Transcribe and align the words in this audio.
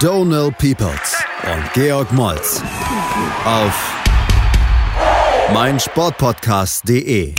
Donal 0.00 0.50
Peoples 0.52 1.22
und 1.44 1.72
Georg 1.74 2.10
Moltz 2.12 2.62
auf 3.44 4.02
meinsportpodcast.de. 5.52 7.34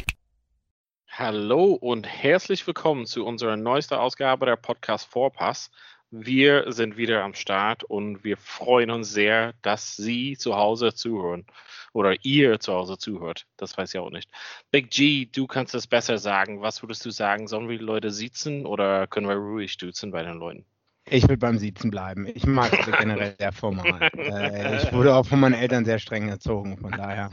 Hallo 1.09 1.73
und 1.73 2.05
herzlich 2.05 2.67
willkommen 2.67 3.07
zu 3.07 3.25
unserer 3.25 3.57
neuesten 3.57 3.95
Ausgabe 3.95 4.45
der 4.45 4.57
Podcast 4.57 5.07
Vorpass. 5.09 5.71
Wir 6.11 6.71
sind 6.71 6.97
wieder 6.97 7.23
am 7.23 7.33
Start 7.33 7.83
und 7.83 8.23
wir 8.23 8.37
freuen 8.37 8.91
uns 8.91 9.09
sehr, 9.09 9.53
dass 9.63 9.95
Sie 9.97 10.37
zu 10.37 10.55
Hause 10.55 10.93
zuhören 10.93 11.47
oder 11.93 12.13
ihr 12.23 12.59
zu 12.59 12.73
Hause 12.73 12.99
zuhört. 12.99 13.47
Das 13.57 13.75
weiß 13.75 13.91
ich 13.95 13.99
auch 13.99 14.11
nicht. 14.11 14.29
Big 14.69 14.91
G, 14.91 15.25
du 15.25 15.47
kannst 15.47 15.73
es 15.73 15.87
besser 15.87 16.19
sagen. 16.19 16.61
Was 16.61 16.83
würdest 16.83 17.03
du 17.07 17.09
sagen? 17.09 17.47
Sollen 17.47 17.69
wir 17.69 17.79
die 17.79 17.83
Leute 17.83 18.11
sitzen 18.11 18.67
oder 18.67 19.07
können 19.07 19.27
wir 19.27 19.35
ruhig 19.35 19.77
duzen 19.77 20.11
bei 20.11 20.21
den 20.21 20.37
Leuten? 20.37 20.67
Ich 21.05 21.27
will 21.27 21.37
beim 21.37 21.57
Siezen 21.57 21.91
bleiben. 21.91 22.27
Ich 22.27 22.45
mag 22.45 22.71
es 22.87 22.97
generell 22.97 23.35
sehr 23.39 23.51
formal. 23.51 24.09
äh, 24.17 24.83
ich 24.83 24.93
wurde 24.93 25.15
auch 25.15 25.25
von 25.25 25.39
meinen 25.39 25.55
Eltern 25.55 25.85
sehr 25.85 25.99
streng 25.99 26.29
erzogen, 26.29 26.77
von 26.77 26.91
daher. 26.91 27.31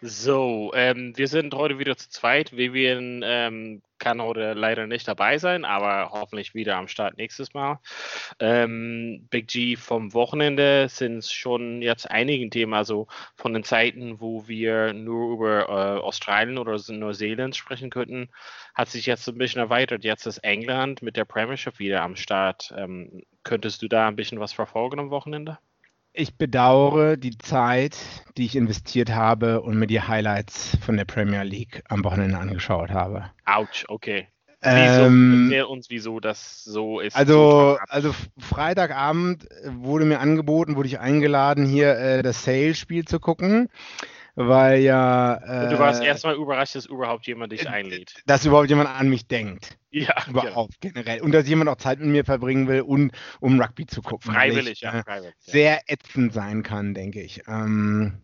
So, 0.00 0.72
ähm, 0.74 1.12
wir 1.16 1.26
sind 1.26 1.54
heute 1.54 1.78
wieder 1.78 1.96
zu 1.96 2.08
zweit. 2.08 2.56
Vivian 2.56 3.22
ähm, 3.24 3.82
kann 3.98 4.22
heute 4.22 4.52
leider 4.54 4.86
nicht 4.86 5.06
dabei 5.08 5.38
sein, 5.38 5.64
aber 5.64 6.10
hoffentlich 6.12 6.54
wieder 6.54 6.76
am 6.76 6.88
Start 6.88 7.16
nächstes 7.16 7.54
Mal. 7.54 7.80
Ähm, 8.40 9.26
Big 9.30 9.48
G 9.48 9.76
vom 9.76 10.14
Wochenende 10.14 10.88
sind 10.88 11.24
schon 11.24 11.82
jetzt 11.82 12.10
einige 12.10 12.48
Themen, 12.50 12.74
also 12.74 13.08
von 13.36 13.52
den 13.52 13.64
Zeiten, 13.64 14.20
wo 14.20 14.46
wir 14.48 14.92
nur 14.92 15.34
über 15.34 15.68
äh, 15.68 16.00
Australien 16.00 16.58
oder 16.58 16.78
Neuseeland 16.88 17.56
sprechen 17.56 17.90
könnten, 17.90 18.30
hat 18.74 18.88
sich 18.88 19.06
jetzt 19.06 19.28
ein 19.28 19.38
bisschen 19.38 19.60
erweitert. 19.60 20.04
Jetzt 20.04 20.26
ist 20.26 20.38
England 20.38 21.02
mit 21.02 21.16
der 21.16 21.24
Premiership 21.24 21.78
wieder 21.78 22.02
am 22.02 22.16
Start. 22.16 22.72
Ähm, 22.76 23.22
könntest 23.42 23.82
du 23.82 23.88
da 23.88 24.08
ein 24.08 24.16
bisschen 24.16 24.40
was 24.40 24.52
verfolgen 24.52 25.00
am 25.00 25.10
Wochenende? 25.10 25.58
Ich 26.18 26.36
bedauere 26.36 27.16
die 27.16 27.38
Zeit, 27.38 27.96
die 28.36 28.44
ich 28.44 28.56
investiert 28.56 29.14
habe 29.14 29.60
und 29.60 29.78
mir 29.78 29.86
die 29.86 30.00
Highlights 30.00 30.76
von 30.84 30.96
der 30.96 31.04
Premier 31.04 31.44
League 31.44 31.82
am 31.88 32.04
Wochenende 32.04 32.38
angeschaut 32.38 32.90
habe. 32.90 33.30
Autsch, 33.44 33.84
okay. 33.88 34.26
Wieso? 34.60 35.04
Ähm, 35.04 35.54
uns, 35.68 35.88
wieso 35.88 36.18
das 36.18 36.64
so 36.64 36.98
ist. 36.98 37.14
Also, 37.14 37.78
also 37.88 38.12
Freitagabend 38.38 39.46
wurde 39.64 40.04
mir 40.04 40.18
angeboten, 40.18 40.74
wurde 40.74 40.88
ich 40.88 40.98
eingeladen, 40.98 41.64
hier 41.64 41.96
äh, 41.96 42.22
das 42.22 42.42
Sale-Spiel 42.42 43.04
zu 43.04 43.20
gucken 43.20 43.68
weil 44.38 44.82
ja. 44.82 45.34
Äh, 45.34 45.68
du 45.68 45.78
warst 45.80 46.00
äh, 46.00 46.06
erstmal 46.06 46.36
überrascht, 46.36 46.76
dass 46.76 46.86
überhaupt 46.86 47.26
jemand 47.26 47.50
dich 47.50 47.68
einlädt. 47.68 48.14
Dass 48.26 48.46
überhaupt 48.46 48.68
jemand 48.68 48.88
an 48.88 49.08
mich 49.08 49.26
denkt. 49.26 49.76
Ja. 49.90 50.14
Überhaupt 50.28 50.80
genau. 50.80 50.92
generell. 50.94 51.22
Und 51.22 51.32
dass 51.32 51.48
jemand 51.48 51.68
auch 51.70 51.76
Zeit 51.76 51.98
mit 51.98 52.08
mir 52.08 52.24
verbringen 52.24 52.68
will, 52.68 52.82
und, 52.82 53.10
um 53.40 53.60
Rugby 53.60 53.86
zu 53.86 54.00
gucken. 54.00 54.32
Freiwillig, 54.32 54.72
ich, 54.72 54.80
ja, 54.82 55.00
äh, 55.00 55.02
freiwillig. 55.02 55.34
Sehr 55.40 55.80
ätzend 55.90 56.32
sein 56.32 56.62
kann, 56.62 56.94
denke 56.94 57.20
ich. 57.20 57.42
Ähm, 57.48 58.20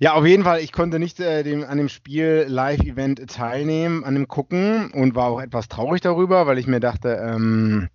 ja, 0.00 0.14
auf 0.14 0.26
jeden 0.26 0.44
Fall, 0.44 0.60
ich 0.60 0.72
konnte 0.72 0.98
nicht 0.98 1.18
äh, 1.20 1.42
dem, 1.44 1.64
an 1.64 1.78
dem 1.78 1.88
Spiel 1.88 2.44
Live-Event 2.48 3.30
teilnehmen, 3.30 4.04
an 4.04 4.14
dem 4.14 4.28
Gucken 4.28 4.90
und 4.90 5.14
war 5.14 5.28
auch 5.28 5.40
etwas 5.40 5.68
traurig 5.68 6.00
darüber, 6.00 6.46
weil 6.46 6.58
ich 6.58 6.66
mir 6.66 6.80
dachte, 6.80 7.20
ähm, 7.24 7.88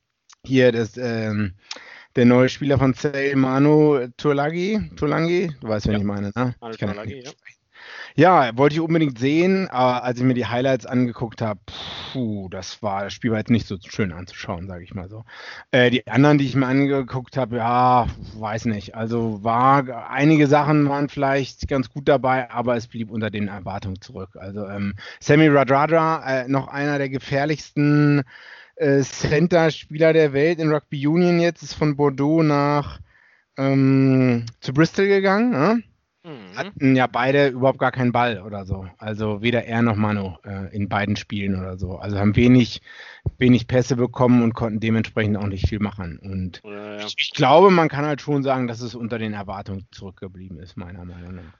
hier 0.43 0.71
das. 0.71 0.97
Ähm, 0.97 1.55
der 2.15 2.25
neue 2.25 2.49
Spieler 2.49 2.79
von 2.79 2.93
Sale, 2.95 3.35
Manu 3.35 4.07
Turlagi, 4.17 4.91
Turlangi, 4.95 5.51
du 5.61 5.67
weißt, 5.67 5.85
wen 5.85 5.93
ja. 5.93 5.99
ich 5.99 6.03
meine, 6.03 6.31
ne? 6.35 6.55
Manu 6.59 6.73
ich 6.73 6.79
kann 6.79 6.89
Turlagi, 6.89 7.21
ja. 7.23 7.31
Ja, 8.19 8.51
wollte 8.57 8.75
ich 8.75 8.81
unbedingt 8.81 9.17
sehen, 9.17 9.69
aber 9.69 10.03
als 10.03 10.19
ich 10.19 10.25
mir 10.25 10.33
die 10.33 10.45
Highlights 10.45 10.85
angeguckt 10.85 11.41
habe, 11.41 11.61
puh, 12.11 12.49
das 12.49 12.83
war, 12.83 13.05
das 13.05 13.13
Spiel 13.13 13.31
war 13.31 13.37
jetzt 13.37 13.49
nicht 13.49 13.65
so 13.65 13.77
schön 13.79 14.11
anzuschauen, 14.11 14.67
sage 14.67 14.83
ich 14.83 14.93
mal 14.93 15.07
so. 15.07 15.23
Äh, 15.71 15.89
die 15.89 16.05
anderen, 16.05 16.37
die 16.37 16.45
ich 16.45 16.53
mir 16.53 16.67
angeguckt 16.67 17.37
habe, 17.37 17.55
ja, 17.55 18.07
weiß 18.35 18.65
nicht. 18.65 18.93
Also 18.93 19.41
war, 19.41 20.09
einige 20.09 20.47
Sachen 20.47 20.89
waren 20.89 21.07
vielleicht 21.07 21.69
ganz 21.69 21.89
gut 21.89 22.09
dabei, 22.09 22.51
aber 22.51 22.75
es 22.75 22.87
blieb 22.87 23.09
unter 23.09 23.29
den 23.29 23.47
Erwartungen 23.47 24.01
zurück. 24.01 24.31
Also 24.35 24.67
ähm, 24.67 24.95
Sammy 25.21 25.47
Radradra, 25.47 26.41
äh, 26.41 26.47
noch 26.49 26.67
einer 26.67 26.97
der 26.97 27.07
gefährlichsten 27.07 28.23
äh, 28.75 28.99
Center-Spieler 28.99 30.11
der 30.11 30.33
Welt 30.33 30.59
in 30.59 30.73
Rugby 30.73 31.07
Union 31.07 31.39
jetzt, 31.39 31.63
ist 31.63 31.73
von 31.73 31.95
Bordeaux 31.95 32.43
nach 32.43 32.99
ähm, 33.57 34.45
zu 34.59 34.73
Bristol 34.73 35.07
gegangen. 35.07 35.51
Ne? 35.51 35.83
Mhm. 36.29 36.57
Hatten 36.57 36.95
ja 36.95 37.07
beide 37.07 37.47
überhaupt 37.47 37.79
gar 37.79 37.91
keinen 37.91 38.11
Ball 38.11 38.41
oder 38.41 38.65
so. 38.65 38.87
Also 38.97 39.41
weder 39.41 39.65
er 39.65 39.81
noch 39.81 39.95
Manu 39.95 40.35
äh, 40.45 40.73
in 40.75 40.87
beiden 40.87 41.15
Spielen 41.15 41.59
oder 41.59 41.77
so. 41.77 41.97
Also 41.97 42.19
haben 42.19 42.35
wenig, 42.35 42.81
wenig 43.37 43.67
Pässe 43.67 43.95
bekommen 43.95 44.43
und 44.43 44.53
konnten 44.53 44.79
dementsprechend 44.79 45.37
auch 45.37 45.47
nicht 45.47 45.67
viel 45.67 45.79
machen. 45.79 46.19
Und 46.19 46.61
ja, 46.63 46.97
ja. 46.97 47.05
Ich, 47.05 47.15
ich, 47.17 47.31
glaube, 47.31 47.71
man 47.71 47.89
kann 47.89 48.05
halt 48.05 48.21
schon 48.21 48.43
sagen, 48.43 48.67
dass 48.67 48.81
es 48.81 48.93
unter 48.93 49.17
den 49.17 49.33
Erwartungen 49.33 49.87
zurückgeblieben 49.91 50.59
ist, 50.59 50.77
meiner 50.77 51.05
Meinung 51.05 51.35
nach. 51.35 51.58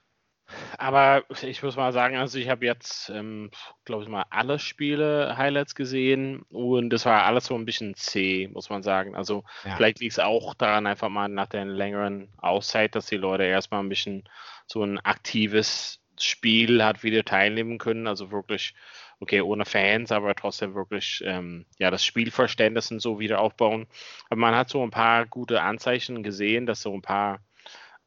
Aber 0.78 1.24
ich 1.42 1.62
muss 1.62 1.76
mal 1.76 1.92
sagen, 1.92 2.16
also 2.16 2.38
ich 2.38 2.48
habe 2.48 2.64
jetzt, 2.64 3.10
ähm, 3.10 3.50
glaube 3.84 4.02
ich 4.02 4.08
mal, 4.08 4.24
alle 4.30 4.58
Spiele 4.58 5.36
Highlights 5.36 5.74
gesehen 5.74 6.42
und 6.50 6.90
das 6.90 7.06
war 7.06 7.24
alles 7.24 7.46
so 7.46 7.54
ein 7.54 7.64
bisschen 7.64 7.94
zäh, 7.94 8.48
muss 8.48 8.70
man 8.70 8.82
sagen. 8.82 9.14
Also 9.14 9.44
ja. 9.64 9.76
vielleicht 9.76 10.00
liegt 10.00 10.12
es 10.12 10.18
auch 10.18 10.54
daran, 10.54 10.86
einfach 10.86 11.08
mal 11.08 11.28
nach 11.28 11.48
der 11.48 11.64
längeren 11.64 12.28
Auszeit, 12.38 12.94
dass 12.94 13.06
die 13.06 13.16
Leute 13.16 13.44
erstmal 13.44 13.82
ein 13.82 13.88
bisschen 13.88 14.24
so 14.66 14.82
ein 14.82 14.98
aktives 14.98 16.00
Spiel 16.18 16.82
hat 16.84 17.02
wieder 17.02 17.24
teilnehmen 17.24 17.78
können. 17.78 18.06
Also 18.06 18.30
wirklich, 18.30 18.74
okay, 19.20 19.40
ohne 19.40 19.64
Fans, 19.64 20.12
aber 20.12 20.34
trotzdem 20.34 20.74
wirklich 20.74 21.22
ähm, 21.24 21.66
ja, 21.78 21.90
das 21.90 22.04
Spielverständnis 22.04 22.90
und 22.90 23.00
so 23.00 23.18
wieder 23.18 23.40
aufbauen. 23.40 23.86
Aber 24.28 24.40
man 24.40 24.54
hat 24.54 24.68
so 24.68 24.82
ein 24.82 24.90
paar 24.90 25.26
gute 25.26 25.62
Anzeichen 25.62 26.22
gesehen, 26.22 26.66
dass 26.66 26.82
so 26.82 26.92
ein 26.92 27.02
paar 27.02 27.40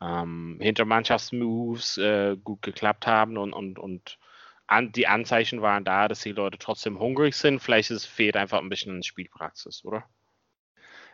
ähm, 0.03 0.57
Hintermannschaftsmoves 0.61 1.97
äh, 1.97 2.35
gut 2.43 2.61
geklappt 2.61 3.07
haben 3.07 3.37
und, 3.37 3.53
und, 3.53 3.79
und 3.79 4.17
an, 4.67 4.91
die 4.91 5.07
Anzeichen 5.07 5.61
waren 5.61 5.85
da, 5.85 6.07
dass 6.07 6.21
die 6.21 6.31
Leute 6.31 6.57
trotzdem 6.57 6.99
hungrig 6.99 7.35
sind. 7.35 7.61
Vielleicht 7.61 7.91
ist, 7.91 8.05
fehlt 8.05 8.35
einfach 8.35 8.59
ein 8.59 8.69
bisschen 8.69 8.95
an 8.95 9.03
Spielpraxis, 9.03 9.83
oder? 9.85 10.03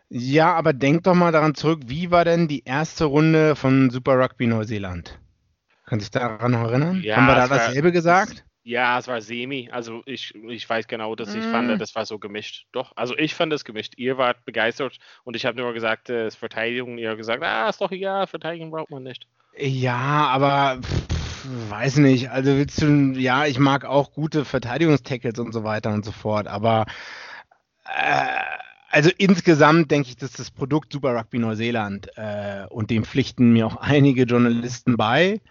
Ja, 0.09 0.53
aber 0.55 0.73
denk 0.73 1.03
doch 1.03 1.13
mal 1.13 1.31
daran 1.31 1.53
zurück, 1.53 1.81
wie 1.85 2.09
war 2.09 2.25
denn 2.25 2.47
die 2.47 2.63
erste 2.63 3.05
Runde 3.05 3.55
von 3.55 3.91
Super 3.91 4.17
Rugby 4.19 4.47
Neuseeland? 4.47 5.19
Kann 5.85 5.99
sich 5.99 6.09
daran 6.09 6.51
noch 6.51 6.61
erinnern? 6.61 7.01
Ja, 7.03 7.17
Haben 7.17 7.27
wir 7.27 7.35
da 7.35 7.47
dasselbe 7.47 7.87
war, 7.87 7.91
gesagt? 7.91 8.43
Ja, 8.69 8.99
es 8.99 9.07
war 9.07 9.19
semi. 9.19 9.67
Also 9.71 10.03
ich, 10.05 10.35
ich 10.35 10.69
weiß 10.69 10.87
genau, 10.87 11.15
dass 11.15 11.33
ich 11.33 11.43
mm. 11.43 11.51
fand, 11.51 11.81
das 11.81 11.95
war 11.95 12.05
so 12.05 12.19
gemischt. 12.19 12.67
Doch, 12.71 12.91
also 12.95 13.17
ich 13.17 13.33
fand 13.33 13.51
es 13.51 13.65
gemischt. 13.65 13.95
Ihr 13.97 14.19
wart 14.19 14.45
begeistert 14.45 14.99
und 15.23 15.35
ich 15.35 15.47
habe 15.47 15.59
nur 15.59 15.73
gesagt, 15.73 16.11
es 16.11 16.35
ist 16.35 16.39
Verteidigung. 16.39 16.99
Ihr 16.99 17.09
habt 17.09 17.17
gesagt, 17.17 17.41
ah, 17.41 17.67
ist 17.67 17.81
doch 17.81 17.89
egal, 17.89 18.27
Verteidigung 18.27 18.69
braucht 18.69 18.91
man 18.91 19.01
nicht. 19.01 19.25
Ja, 19.57 19.97
aber 19.97 20.83
pff, 20.83 21.71
weiß 21.71 21.97
nicht. 21.97 22.29
Also 22.29 22.57
willst 22.57 22.79
du, 22.79 23.13
ja, 23.19 23.47
ich 23.47 23.57
mag 23.57 23.85
auch 23.85 24.11
gute 24.13 24.45
Verteidigungstackles 24.45 25.39
und 25.39 25.51
so 25.51 25.63
weiter 25.63 25.91
und 25.91 26.05
so 26.05 26.11
fort, 26.11 26.45
aber 26.45 26.85
äh, 27.85 28.39
also 28.89 29.09
insgesamt 29.17 29.91
denke 29.91 30.09
ich, 30.09 30.17
dass 30.17 30.33
das 30.33 30.51
Produkt 30.51 30.93
Super 30.93 31.15
Rugby 31.15 31.39
Neuseeland 31.39 32.09
äh, 32.15 32.65
und 32.69 32.89
dem 32.89 33.03
pflichten 33.03 33.51
mir 33.53 33.67
auch 33.67 33.77
einige 33.77 34.23
Journalisten 34.23 34.97
bei 34.97 35.41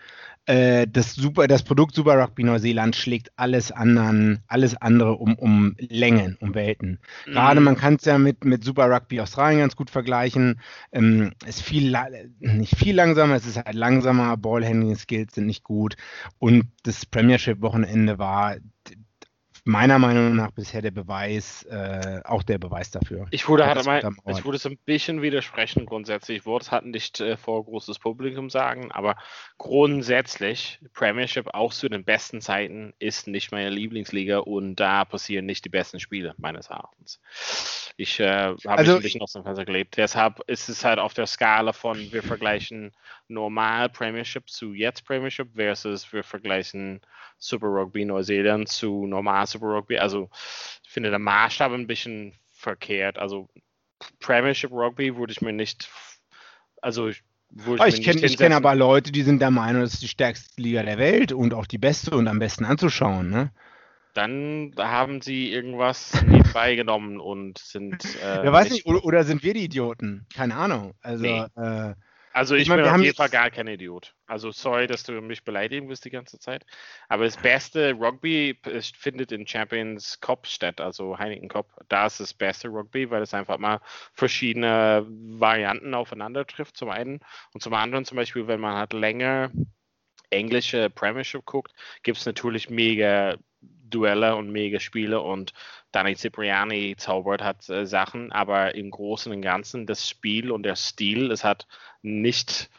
äh, 0.48 0.86
das, 0.88 1.14
Super, 1.14 1.46
das 1.46 1.62
Produkt 1.62 1.94
Super 1.94 2.18
Rugby 2.18 2.42
Neuseeland 2.42 2.96
schlägt 2.96 3.30
alles 3.36 3.70
anderen, 3.70 4.42
alles 4.46 4.74
andere 4.74 5.16
um, 5.16 5.34
um 5.34 5.76
Längen, 5.78 6.38
um 6.40 6.54
Welten. 6.54 7.00
Mhm. 7.26 7.32
Gerade 7.32 7.60
man 7.60 7.76
kann 7.76 7.96
es 7.96 8.06
ja 8.06 8.16
mit, 8.16 8.46
mit 8.46 8.64
Super 8.64 8.90
Rugby 8.90 9.20
Australien 9.20 9.60
ganz 9.60 9.76
gut 9.76 9.90
vergleichen. 9.90 10.60
Ähm, 10.90 11.32
ist 11.46 11.60
viel 11.60 11.94
nicht 12.40 12.76
viel 12.76 12.96
langsamer, 12.96 13.34
es 13.34 13.46
ist 13.46 13.58
halt 13.58 13.74
langsamer, 13.74 14.38
Ballhandling 14.38 14.96
Skills 14.96 15.34
sind 15.34 15.46
nicht 15.46 15.64
gut 15.64 15.96
und 16.38 16.64
das 16.82 17.04
Premiership 17.04 17.60
Wochenende 17.60 18.18
war 18.18 18.56
meiner 19.68 19.98
Meinung 19.98 20.34
nach 20.34 20.50
bisher 20.50 20.80
der 20.80 20.90
Beweis, 20.90 21.62
äh, 21.64 22.22
auch 22.24 22.42
der 22.42 22.56
Beweis 22.56 22.90
dafür. 22.90 23.26
Ich 23.30 23.48
würde, 23.48 23.66
hatte 23.66 23.80
ich 24.26 24.44
würde 24.44 24.56
es 24.56 24.66
ein 24.66 24.78
bisschen 24.78 25.20
widersprechen 25.20 25.84
grundsätzlich. 25.84 26.38
Ich 26.38 26.46
würde 26.46 26.64
es 26.64 26.72
hatten 26.72 26.90
nicht 26.90 27.20
äh, 27.20 27.36
vor 27.36 27.64
großes 27.66 27.98
Publikum 27.98 28.48
sagen, 28.48 28.90
aber 28.92 29.16
grundsätzlich 29.58 30.80
Premiership 30.94 31.48
auch 31.52 31.74
zu 31.74 31.90
den 31.90 32.02
besten 32.02 32.40
Zeiten 32.40 32.94
ist 32.98 33.26
nicht 33.26 33.52
meine 33.52 33.68
Lieblingsliga 33.68 34.38
und 34.38 34.76
da 34.76 35.04
passieren 35.04 35.44
nicht 35.44 35.66
die 35.66 35.70
besten 35.70 36.00
Spiele 36.00 36.34
meines 36.38 36.68
Erachtens. 36.68 37.20
Ich 37.98 38.20
äh, 38.20 38.26
habe 38.26 38.68
also, 38.68 38.96
ein 38.96 39.02
bisschen 39.02 39.20
aus 39.20 39.34
dem 39.34 39.42
Fenster 39.42 39.66
gelebt. 39.66 39.98
Deshalb 39.98 40.40
ist 40.46 40.70
es 40.70 40.82
halt 40.82 40.98
auf 40.98 41.12
der 41.12 41.26
Skala 41.26 41.74
von 41.74 42.10
wir 42.10 42.22
vergleichen 42.22 42.92
normal 43.28 43.88
Premiership 43.88 44.48
zu 44.48 44.72
jetzt 44.72 45.04
Premiership 45.04 45.54
versus 45.54 46.12
wir 46.12 46.24
vergleichen 46.24 47.00
Super 47.38 47.68
Rugby 47.68 48.04
Neuseeland 48.04 48.68
zu 48.68 49.06
normal 49.06 49.46
Super 49.46 49.66
Rugby. 49.66 49.98
Also 49.98 50.30
ich 50.84 50.90
finde 50.90 51.10
der 51.10 51.18
Maßstab 51.18 51.72
ein 51.72 51.86
bisschen 51.86 52.34
verkehrt. 52.52 53.18
Also 53.18 53.48
Premiership 54.20 54.72
Rugby 54.72 55.16
würde 55.16 55.32
ich 55.32 55.40
mir 55.40 55.52
nicht, 55.52 55.90
also 56.82 57.10
Oh, 57.66 57.84
ich 57.86 58.02
kenne 58.02 58.20
kenn 58.20 58.52
aber 58.52 58.74
Leute, 58.74 59.10
die 59.10 59.22
sind 59.22 59.40
der 59.40 59.50
Meinung, 59.50 59.80
das 59.80 59.94
ist 59.94 60.02
die 60.02 60.08
stärkste 60.08 60.60
Liga 60.60 60.82
der 60.82 60.98
Welt 60.98 61.32
und 61.32 61.54
auch 61.54 61.64
die 61.64 61.78
beste 61.78 62.10
und 62.10 62.28
am 62.28 62.38
besten 62.38 62.66
anzuschauen. 62.66 63.30
Ne? 63.30 63.50
Dann 64.12 64.74
haben 64.76 65.22
sie 65.22 65.50
irgendwas 65.50 66.22
nebenbei 66.26 66.74
genommen 66.76 67.20
und 67.20 67.58
sind. 67.58 68.04
Äh, 68.22 68.44
ja, 68.44 68.52
weiß 68.52 68.70
nicht, 68.70 68.84
oder, 68.84 69.04
oder, 69.04 69.24
sind 69.24 69.42
wir 69.42 69.54
die 69.54 69.64
Idioten? 69.64 70.26
Keine 70.34 70.56
Ahnung. 70.56 70.94
Also, 71.00 71.22
nee. 71.22 71.44
äh, 71.56 71.94
also 72.38 72.54
ich, 72.54 72.62
ich 72.62 72.68
mein, 72.68 72.78
bin 72.78 72.88
auf 72.88 73.00
jeden 73.00 73.16
Fall 73.16 73.28
gar 73.28 73.50
kein 73.50 73.66
Idiot. 73.66 74.14
Also 74.26 74.52
sorry, 74.52 74.86
dass 74.86 75.02
du 75.02 75.12
mich 75.20 75.42
beleidigen 75.42 75.88
wirst 75.88 76.04
die 76.04 76.10
ganze 76.10 76.38
Zeit. 76.38 76.64
Aber 77.08 77.24
das 77.24 77.36
beste 77.36 77.94
Rugby 77.94 78.56
findet 78.96 79.32
in 79.32 79.44
Champions 79.44 80.20
Cup 80.20 80.46
statt, 80.46 80.80
also 80.80 81.18
Heineken 81.18 81.48
Cup. 81.48 81.74
Da 81.88 82.06
ist 82.06 82.20
das 82.20 82.32
beste 82.32 82.68
Rugby, 82.68 83.10
weil 83.10 83.22
es 83.22 83.34
einfach 83.34 83.58
mal 83.58 83.80
verschiedene 84.14 85.04
Varianten 85.08 85.94
aufeinander 85.94 86.46
trifft, 86.46 86.76
zum 86.76 86.90
einen. 86.90 87.18
Und 87.52 87.62
zum 87.62 87.74
anderen 87.74 88.04
zum 88.04 88.16
Beispiel, 88.16 88.46
wenn 88.46 88.60
man 88.60 88.76
halt 88.76 88.92
länger 88.92 89.50
englische 90.30 90.90
Premiership 90.90 91.44
guckt, 91.44 91.72
gibt 92.02 92.18
es 92.18 92.26
natürlich 92.26 92.70
mega 92.70 93.36
Duelle 93.60 94.36
und 94.36 94.50
mega 94.50 94.80
Spiele 94.80 95.20
und 95.20 95.52
Danny 95.92 96.14
Cipriani 96.14 96.94
zaubert 96.96 97.42
hat 97.42 97.68
äh, 97.68 97.86
Sachen, 97.86 98.32
aber 98.32 98.74
im 98.74 98.90
Großen 98.90 99.32
und 99.32 99.42
Ganzen 99.42 99.86
das 99.86 100.08
Spiel 100.08 100.50
und 100.50 100.62
der 100.62 100.76
Stil, 100.76 101.30
es 101.30 101.44
hat 101.44 101.66
nicht 102.02 102.70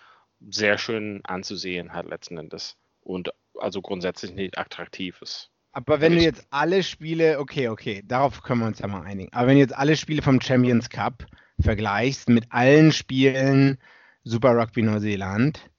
sehr 0.50 0.78
schön 0.78 1.22
anzusehen, 1.24 1.94
hat 1.94 2.08
letzten 2.08 2.38
Endes. 2.38 2.78
Und 3.02 3.32
also 3.60 3.82
grundsätzlich 3.82 4.34
nicht 4.34 4.58
attraktiv 4.58 5.22
ist. 5.22 5.50
Aber 5.72 6.02
wenn 6.02 6.16
du 6.16 6.22
jetzt 6.22 6.48
alle 6.50 6.84
Spiele, 6.84 7.40
okay, 7.40 7.68
okay, 7.68 8.02
darauf 8.06 8.42
können 8.42 8.62
wir 8.62 8.68
uns 8.68 8.80
ja 8.80 8.88
mal 8.88 9.04
einigen. 9.04 9.32
Aber 9.34 9.48
wenn 9.48 9.56
du 9.56 9.62
jetzt 9.62 9.76
alle 9.76 9.98
Spiele 9.98 10.22
vom 10.22 10.42
Champions 10.42 10.90
Cup 10.90 11.26
vergleichst 11.60 12.30
mit 12.30 12.46
allen 12.50 12.92
Spielen 12.92 13.78
Super 14.24 14.56
Rugby 14.56 14.82
Neuseeland, 14.82 15.70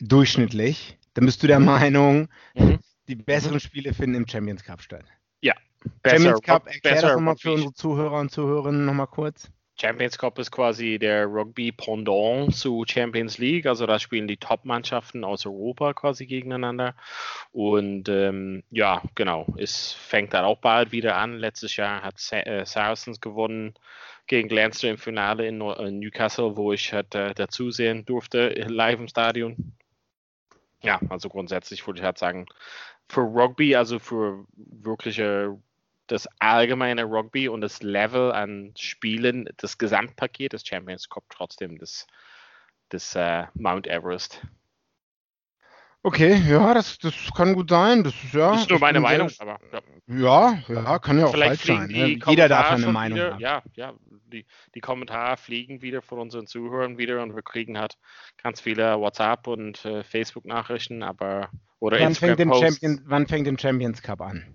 durchschnittlich, 0.00 0.98
dann 1.14 1.26
bist 1.26 1.42
du 1.42 1.46
der 1.46 1.60
Meinung, 1.60 2.28
mhm. 2.54 2.78
Die 3.08 3.16
besseren 3.16 3.60
Spiele 3.60 3.92
finden 3.94 4.16
im 4.16 4.28
Champions 4.28 4.64
Cup 4.64 4.82
statt. 4.82 5.04
Ja. 5.40 5.54
Besser, 6.02 6.16
Champions 6.16 6.42
Cup, 6.42 6.66
erklär 6.66 7.02
das 7.02 7.14
nochmal 7.14 7.36
für 7.36 7.52
unsere 7.52 7.74
Zuhörer 7.74 8.20
und 8.20 8.30
Zuhörerinnen 8.30 8.84
nochmal 8.84 9.08
kurz. 9.08 9.50
Champions 9.80 10.18
Cup 10.18 10.38
ist 10.38 10.50
quasi 10.50 10.98
der 10.98 11.26
Rugby-Pendant 11.26 12.54
zu 12.54 12.84
Champions 12.86 13.38
League. 13.38 13.66
Also 13.66 13.86
da 13.86 13.98
spielen 13.98 14.28
die 14.28 14.36
Top-Mannschaften 14.36 15.24
aus 15.24 15.46
Europa 15.46 15.94
quasi 15.94 16.26
gegeneinander. 16.26 16.94
Und 17.50 18.08
ähm, 18.08 18.62
ja, 18.70 19.02
genau, 19.14 19.46
es 19.58 19.92
fängt 19.92 20.34
dann 20.34 20.44
auch 20.44 20.58
bald 20.58 20.92
wieder 20.92 21.16
an. 21.16 21.38
Letztes 21.38 21.76
Jahr 21.76 22.02
hat 22.02 22.20
Sa 22.20 22.38
äh, 22.38 22.66
Saracens 22.66 23.20
gewonnen 23.20 23.74
gegen 24.26 24.48
Glanster 24.48 24.88
im 24.90 24.98
Finale 24.98 25.48
in, 25.48 25.60
in 25.60 25.98
Newcastle, 25.98 26.56
wo 26.56 26.72
ich 26.72 26.92
halt, 26.92 27.14
äh, 27.14 27.34
dazusehen 27.34 28.04
durfte, 28.04 28.50
live 28.50 29.00
im 29.00 29.08
Stadion. 29.08 29.74
Ja, 30.82 31.00
also 31.08 31.28
grundsätzlich 31.28 31.86
würde 31.86 32.00
ich 32.00 32.04
halt 32.04 32.18
sagen, 32.18 32.46
für 33.12 33.20
Rugby, 33.20 33.76
also 33.76 33.98
für 33.98 34.46
wirkliche 34.56 35.58
das 36.06 36.26
allgemeine 36.38 37.04
Rugby 37.04 37.46
und 37.48 37.60
das 37.60 37.82
Level 37.82 38.32
an 38.32 38.72
Spielen, 38.76 39.48
das 39.58 39.76
Gesamtpaket 39.76 40.54
des 40.54 40.66
Champions 40.66 41.08
Cup 41.08 41.24
trotzdem 41.28 41.78
das, 41.78 42.06
das 42.88 43.14
uh, 43.14 43.44
Mount 43.54 43.86
Everest. 43.86 44.42
Okay, 46.02 46.42
ja, 46.48 46.74
das, 46.74 46.98
das 46.98 47.14
kann 47.36 47.54
gut 47.54 47.68
sein. 47.70 48.02
Das 48.02 48.14
ist, 48.24 48.32
ja, 48.32 48.52
das 48.52 48.62
ist 48.62 48.70
nur 48.70 48.80
meine 48.80 48.98
Meinung, 48.98 49.28
sehr, 49.28 49.46
aber 49.46 49.60
ja. 50.08 50.58
ja. 50.68 50.74
ja, 50.74 50.98
kann 50.98 51.18
ja 51.18 51.26
auch 51.26 51.32
Vielleicht 51.32 51.62
falsch 51.64 51.78
sein. 51.78 51.90
Ne? 51.90 52.18
Jeder 52.26 52.48
darf 52.48 52.72
eine 52.72 52.86
Meinung 52.86 53.20
haben. 53.20 53.40
Ja, 53.40 53.62
ja, 53.74 53.92
die, 54.32 54.46
die 54.74 54.80
Kommentare 54.80 55.36
fliegen 55.36 55.82
wieder 55.82 56.02
von 56.02 56.18
unseren 56.18 56.46
Zuhörern 56.46 56.98
wieder 56.98 57.22
und 57.22 57.34
wir 57.34 57.42
kriegen 57.42 57.78
halt 57.78 57.98
ganz 58.42 58.60
viele 58.60 58.98
WhatsApp 58.98 59.46
und 59.46 59.84
äh, 59.84 60.02
Facebook-Nachrichten, 60.02 61.02
aber 61.02 61.50
oder 61.78 61.98
wann 62.00 62.14
fängt, 62.14 62.38
Champion, 62.38 63.00
wann 63.06 63.26
fängt 63.26 63.46
den 63.46 63.58
Champions 63.58 64.02
Cup 64.02 64.20
an? 64.20 64.54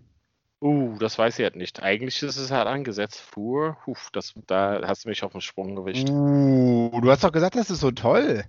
Uh, 0.60 0.98
das 0.98 1.20
weiß 1.20 1.38
ich 1.38 1.44
halt 1.44 1.56
nicht. 1.56 1.84
Eigentlich 1.84 2.24
ist 2.24 2.38
es 2.38 2.52
halt 2.52 2.68
angesetzt 2.68 3.20
vor. 3.20 3.78
Huf, 3.86 4.10
das, 4.12 4.34
da 4.48 4.82
hast 4.88 5.06
du 5.06 5.10
mich 5.10 5.24
auf 5.24 5.34
den 5.34 5.42
Sprung 5.42 5.76
gewischt. 5.76 6.10
Uh, 6.10 7.00
du 7.00 7.12
hast 7.12 7.24
doch 7.24 7.32
gesagt, 7.32 7.56
das 7.56 7.70
ist 7.70 7.82
so 7.82 7.92
toll. 7.92 8.44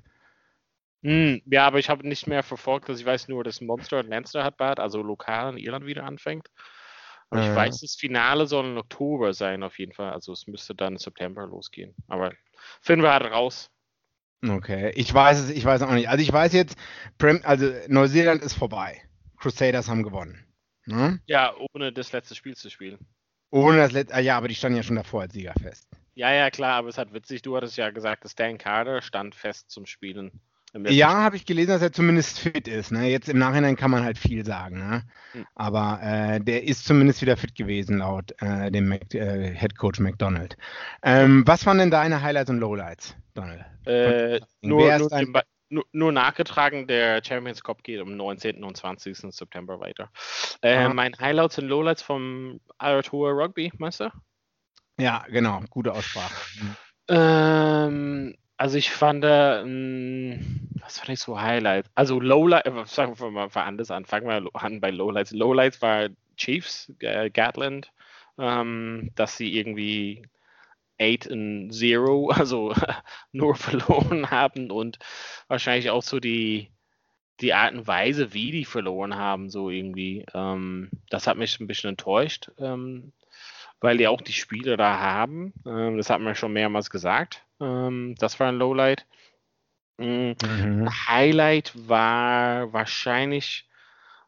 Mm, 1.02 1.36
ja, 1.46 1.66
aber 1.66 1.78
ich 1.78 1.90
habe 1.90 2.08
nicht 2.08 2.26
mehr 2.26 2.42
verfolgt, 2.42 2.88
dass 2.88 2.98
ich 2.98 3.06
weiß 3.06 3.28
nur, 3.28 3.44
dass 3.44 3.60
Monster 3.60 4.00
und 4.00 4.08
Leinster 4.08 4.42
hat 4.42 4.56
bald, 4.56 4.80
also 4.80 5.02
lokal 5.02 5.52
in 5.52 5.58
Irland 5.58 5.86
wieder 5.86 6.04
anfängt. 6.04 6.48
Und 7.30 7.38
äh. 7.38 7.48
ich 7.48 7.54
weiß, 7.54 7.80
das 7.80 7.94
Finale 7.94 8.46
soll 8.46 8.66
im 8.66 8.76
Oktober 8.76 9.32
sein, 9.34 9.62
auf 9.62 9.78
jeden 9.78 9.92
Fall. 9.92 10.12
Also 10.12 10.32
es 10.32 10.46
müsste 10.46 10.75
dann 10.75 10.94
im 10.94 10.98
September 10.98 11.46
losgehen. 11.46 11.94
Aber 12.08 12.32
finden 12.80 13.02
wir 13.02 13.12
halt 13.12 13.30
raus. 13.30 13.70
Okay, 14.46 14.92
ich 14.94 15.12
weiß 15.12 15.40
es, 15.40 15.50
ich 15.50 15.64
weiß 15.64 15.82
auch 15.82 15.92
nicht. 15.92 16.08
Also 16.08 16.22
ich 16.22 16.32
weiß 16.32 16.52
jetzt, 16.52 16.76
also 17.42 17.72
Neuseeland 17.88 18.42
ist 18.42 18.54
vorbei. 18.54 19.02
Crusaders 19.36 19.88
haben 19.88 20.02
gewonnen. 20.02 20.44
Ne? 20.86 21.20
Ja, 21.26 21.54
ohne 21.75 21.92
das 21.92 22.12
letzte 22.12 22.34
Spiel 22.34 22.56
zu 22.56 22.70
spielen. 22.70 22.98
Ohne 23.50 23.78
das 23.78 23.92
letzte, 23.92 24.14
ah, 24.14 24.20
ja, 24.20 24.36
aber 24.36 24.48
die 24.48 24.54
standen 24.54 24.76
ja 24.76 24.82
schon 24.82 24.96
davor 24.96 25.22
als 25.22 25.32
Sieger 25.32 25.54
fest. 25.60 25.88
Ja, 26.14 26.32
ja, 26.32 26.50
klar, 26.50 26.75
aber 26.75 26.88
es 26.88 26.98
hat 26.98 27.12
witzig, 27.12 27.42
du 27.42 27.56
hattest 27.56 27.76
ja 27.76 27.90
gesagt, 27.90 28.25
dass 28.25 28.34
Dan 28.34 28.58
Carter 28.58 29.02
stand 29.02 29.34
fest 29.34 29.70
zum 29.70 29.86
Spielen. 29.86 30.40
Ja, 30.75 31.23
habe 31.23 31.37
ich 31.37 31.47
gelesen, 31.47 31.70
dass 31.70 31.82
er 31.82 31.93
zumindest 31.93 32.38
fit 32.41 32.69
ist. 32.69 32.93
Ne? 32.93 33.09
Jetzt 33.09 33.29
im 33.29 33.38
Nachhinein 33.38 33.76
kann 33.76 33.91
man 33.91 34.05
halt 34.05 34.19
viel 34.19 34.44
sagen. 34.44 34.79
Ne? 34.79 35.03
Hm. 35.32 35.47
Aber 35.55 36.00
äh, 36.03 36.41
der 36.41 36.65
ist 36.65 36.85
zumindest 36.85 37.23
wieder 37.23 37.37
fit 37.37 37.55
gewesen, 37.55 37.99
laut 37.99 38.35
äh, 38.43 38.70
dem 38.70 38.88
Mac, 38.88 39.15
äh, 39.15 39.55
Head 39.55 39.79
Coach 39.79 39.99
McDonald. 39.99 40.56
Ähm, 41.03 41.43
was 41.47 41.65
waren 41.65 41.79
denn 41.79 41.91
deine 41.91 42.20
Highlights 42.20 42.50
und 42.50 42.59
Lowlights, 42.59 43.17
Donald? 43.35 43.65
Äh, 43.87 44.41
nur, 44.61 44.99
nur, 44.99 45.12
ein, 45.12 45.32
nur, 45.70 45.85
nur, 45.93 46.12
nachgetragen, 46.12 46.87
der 46.87 47.25
Champions 47.25 47.62
Cup 47.62 47.82
geht 47.82 48.00
am 48.00 48.14
19. 48.17 48.62
und 48.62 48.76
20. 48.76 49.17
September 49.17 49.81
weiter. 49.81 50.11
Äh, 50.61 50.88
mein 50.91 51.19
Highlights 51.19 51.59
und 51.59 51.69
Lowlights 51.69 52.03
vom 52.03 52.61
Aratua 52.76 53.31
Rugby, 53.31 53.73
meinst 53.79 54.00
du? 54.00 54.11
Ja, 55.00 55.25
genau, 55.31 55.62
gute 55.71 55.93
Aussprache. 55.93 56.35
Ähm, 57.09 58.35
also 58.58 58.76
ich 58.76 58.90
fand, 58.90 59.25
äh, 59.25 59.64
was 60.81 60.99
fand 60.99 61.10
ich 61.10 61.20
so 61.20 61.40
Highlight? 61.40 61.87
Also 61.94 62.20
Lowlight, 62.20 62.66
äh, 62.66 62.84
sagen 62.87 63.18
wir 63.18 63.30
mal 63.30 63.49
anders 63.54 63.90
an, 63.90 64.04
fangen 64.04 64.26
wir 64.26 64.50
an 64.54 64.80
bei 64.80 64.90
Lowlights. 64.90 65.33
Lowlights 65.33 65.80
war 65.80 66.09
Chiefs, 66.37 66.92
äh, 67.00 67.30
Gatland, 67.30 67.92
ähm, 68.38 69.11
dass 69.14 69.37
sie 69.37 69.56
irgendwie 69.56 70.23
8 71.00 71.28
und 71.28 71.68
0, 71.68 72.33
also 72.33 72.75
nur 73.33 73.54
verloren 73.54 74.30
haben 74.30 74.71
und 74.71 74.99
wahrscheinlich 75.47 75.90
auch 75.90 76.02
so 76.02 76.18
die, 76.21 76.71
die 77.40 77.54
Art 77.54 77.75
und 77.75 77.87
Weise, 77.87 78.35
wie 78.35 78.50
die 78.50 78.64
verloren 78.64 79.14
haben, 79.16 79.50
so 79.50 79.71
irgendwie. 79.71 80.26
Ähm, 80.35 80.90
das 81.11 81.28
hat 81.28 81.37
mich 81.38 81.61
ein 81.61 81.68
bisschen 81.68 81.90
enttäuscht, 81.90 82.50
ähm, 82.59 83.12
weil 83.80 83.99
die 83.99 84.09
auch 84.09 84.21
die 84.21 84.33
Spiele 84.33 84.76
da 84.76 84.99
haben. 84.99 85.52
Ähm, 85.66 85.97
das 85.97 86.11
hat 86.11 86.21
man 86.21 86.35
schon 86.35 86.52
mehrmals 86.52 86.90
gesagt. 86.90 87.44
Ähm, 87.61 88.15
das 88.19 88.38
war 88.41 88.49
ein 88.49 88.59
Lowlight. 88.59 89.07
Mhm. 89.99 90.88
Highlight 91.09 91.73
war 91.88 92.73
wahrscheinlich 92.73 93.69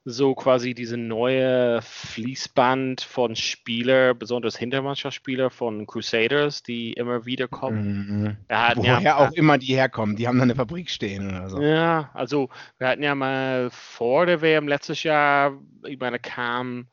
so 0.04 0.34
quasi 0.34 0.74
diese 0.74 0.96
neue 0.96 1.80
Fließband 1.82 3.02
von 3.02 3.36
Spieler, 3.36 4.14
besonders 4.14 4.56
Hintermannschaftsspieler 4.56 5.50
von 5.50 5.86
Crusaders, 5.86 6.62
die 6.62 6.94
immer 6.94 7.26
wieder 7.26 7.48
kommen. 7.48 8.08
Mhm. 8.08 8.36
Woher 8.76 9.00
ja, 9.00 9.16
auch 9.18 9.32
immer 9.32 9.58
die 9.58 9.74
herkommen, 9.74 10.16
die 10.16 10.26
haben 10.26 10.38
da 10.38 10.44
eine 10.44 10.54
Fabrik 10.54 10.88
stehen 10.90 11.28
oder 11.28 11.50
so. 11.50 11.60
Ja, 11.60 12.10
also 12.14 12.48
wir 12.78 12.88
hatten 12.88 13.02
ja 13.02 13.14
mal 13.14 13.68
vor 13.70 14.26
der 14.26 14.40
WM 14.40 14.68
letztes 14.68 15.02
Jahr, 15.02 15.58
ich 15.86 15.98
meine, 15.98 16.18
kam 16.18 16.88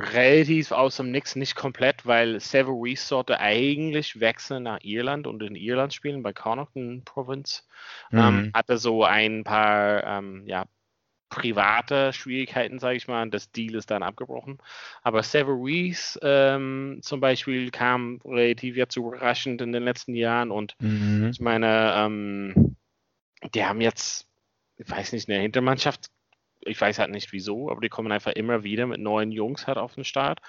relativ 0.00 0.72
aus 0.72 0.96
dem 0.96 1.10
Nix, 1.10 1.36
nicht 1.36 1.54
komplett, 1.54 2.06
weil 2.06 2.40
Severies 2.40 3.08
sollte 3.08 3.40
eigentlich 3.40 4.20
wechseln 4.20 4.64
nach 4.64 4.80
Irland 4.82 5.26
und 5.26 5.42
in 5.42 5.54
Irland 5.54 5.94
spielen, 5.94 6.22
bei 6.22 6.32
Connaughton 6.32 7.02
Province. 7.04 7.62
Mhm. 8.10 8.18
Ähm, 8.18 8.50
hatte 8.54 8.78
so 8.78 9.04
ein 9.04 9.44
paar 9.44 10.04
ähm, 10.04 10.44
ja, 10.46 10.64
private 11.28 12.12
Schwierigkeiten, 12.12 12.78
sage 12.78 12.96
ich 12.96 13.08
mal. 13.08 13.28
Das 13.28 13.50
Deal 13.50 13.74
ist 13.74 13.90
dann 13.90 14.02
abgebrochen. 14.02 14.58
Aber 15.02 15.22
Severies 15.22 16.18
ähm, 16.22 17.00
zum 17.02 17.20
Beispiel 17.20 17.70
kam 17.70 18.20
relativ 18.24 18.76
jetzt 18.76 18.96
überraschend 18.96 19.60
in 19.60 19.72
den 19.72 19.82
letzten 19.82 20.14
Jahren 20.14 20.50
und 20.50 20.76
mhm. 20.78 21.30
ich 21.32 21.40
meine, 21.40 21.92
ähm, 21.96 22.76
die 23.52 23.64
haben 23.64 23.80
jetzt, 23.80 24.28
ich 24.76 24.88
weiß 24.88 25.12
nicht, 25.12 25.28
eine 25.28 25.40
Hintermannschaft 25.40 26.10
ich 26.66 26.80
weiß 26.80 26.98
halt 26.98 27.10
nicht 27.10 27.32
wieso, 27.32 27.70
aber 27.70 27.80
die 27.80 27.88
kommen 27.88 28.12
einfach 28.12 28.32
immer 28.32 28.64
wieder 28.64 28.86
mit 28.86 29.00
neuen 29.00 29.32
Jungs 29.32 29.66
halt 29.66 29.78
auf 29.78 29.94
den 29.94 30.04
Start. 30.04 30.40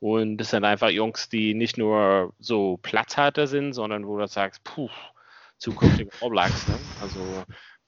Und 0.00 0.38
das 0.38 0.50
sind 0.50 0.64
einfach 0.64 0.90
Jungs, 0.90 1.28
die 1.28 1.54
nicht 1.54 1.78
nur 1.78 2.34
so 2.38 2.78
Platzhalter 2.78 3.46
sind, 3.46 3.72
sondern 3.72 4.06
wo 4.06 4.18
du 4.18 4.26
sagst, 4.26 4.64
puh, 4.64 4.90
zukünftige 5.58 6.10
All 6.20 6.30
Blacks, 6.30 6.68
ne? 6.68 6.74
Also 7.00 7.20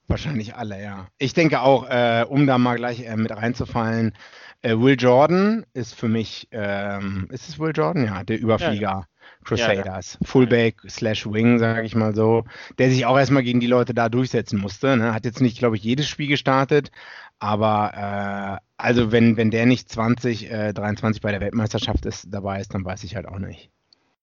Wahrscheinlich 0.07 0.55
alle, 0.55 0.81
ja. 0.81 1.07
Ich 1.17 1.33
denke 1.33 1.61
auch, 1.61 1.89
äh, 1.89 2.25
um 2.27 2.45
da 2.45 2.59
mal 2.59 2.75
gleich 2.75 3.01
äh, 3.01 3.15
mit 3.15 3.31
reinzufallen, 3.31 4.13
äh, 4.61 4.77
Will 4.77 4.97
Jordan 4.99 5.65
ist 5.73 5.95
für 5.95 6.07
mich, 6.07 6.47
ähm, 6.51 7.27
ist 7.31 7.49
es 7.49 7.57
Will 7.57 7.71
Jordan? 7.75 8.05
Ja, 8.05 8.23
der 8.23 8.39
Überflieger 8.39 8.81
ja. 8.81 9.07
Crusaders. 9.43 10.17
Ja, 10.19 10.27
Fullback 10.27 10.81
slash 10.87 11.25
Wing, 11.25 11.57
sage 11.57 11.85
ich 11.85 11.95
mal 11.95 12.13
so, 12.13 12.45
der 12.77 12.89
sich 12.89 13.05
auch 13.05 13.17
erstmal 13.17 13.43
gegen 13.43 13.59
die 13.59 13.67
Leute 13.67 13.93
da 13.95 14.09
durchsetzen 14.09 14.59
musste. 14.59 14.95
Ne? 14.95 15.13
Hat 15.13 15.25
jetzt 15.25 15.41
nicht, 15.41 15.57
glaube 15.57 15.75
ich, 15.75 15.83
jedes 15.83 16.07
Spiel 16.07 16.27
gestartet, 16.27 16.91
aber 17.39 18.59
äh, 18.61 18.65
also 18.77 19.11
wenn, 19.11 19.37
wenn 19.37 19.51
der 19.51 19.65
nicht 19.65 19.89
20, 19.89 20.49
23 20.49 21.21
bei 21.21 21.31
der 21.31 21.41
Weltmeisterschaft 21.41 22.05
ist, 22.05 22.27
dabei 22.29 22.59
ist, 22.59 22.73
dann 22.73 22.85
weiß 22.85 23.03
ich 23.03 23.15
halt 23.15 23.27
auch 23.27 23.39
nicht. 23.39 23.69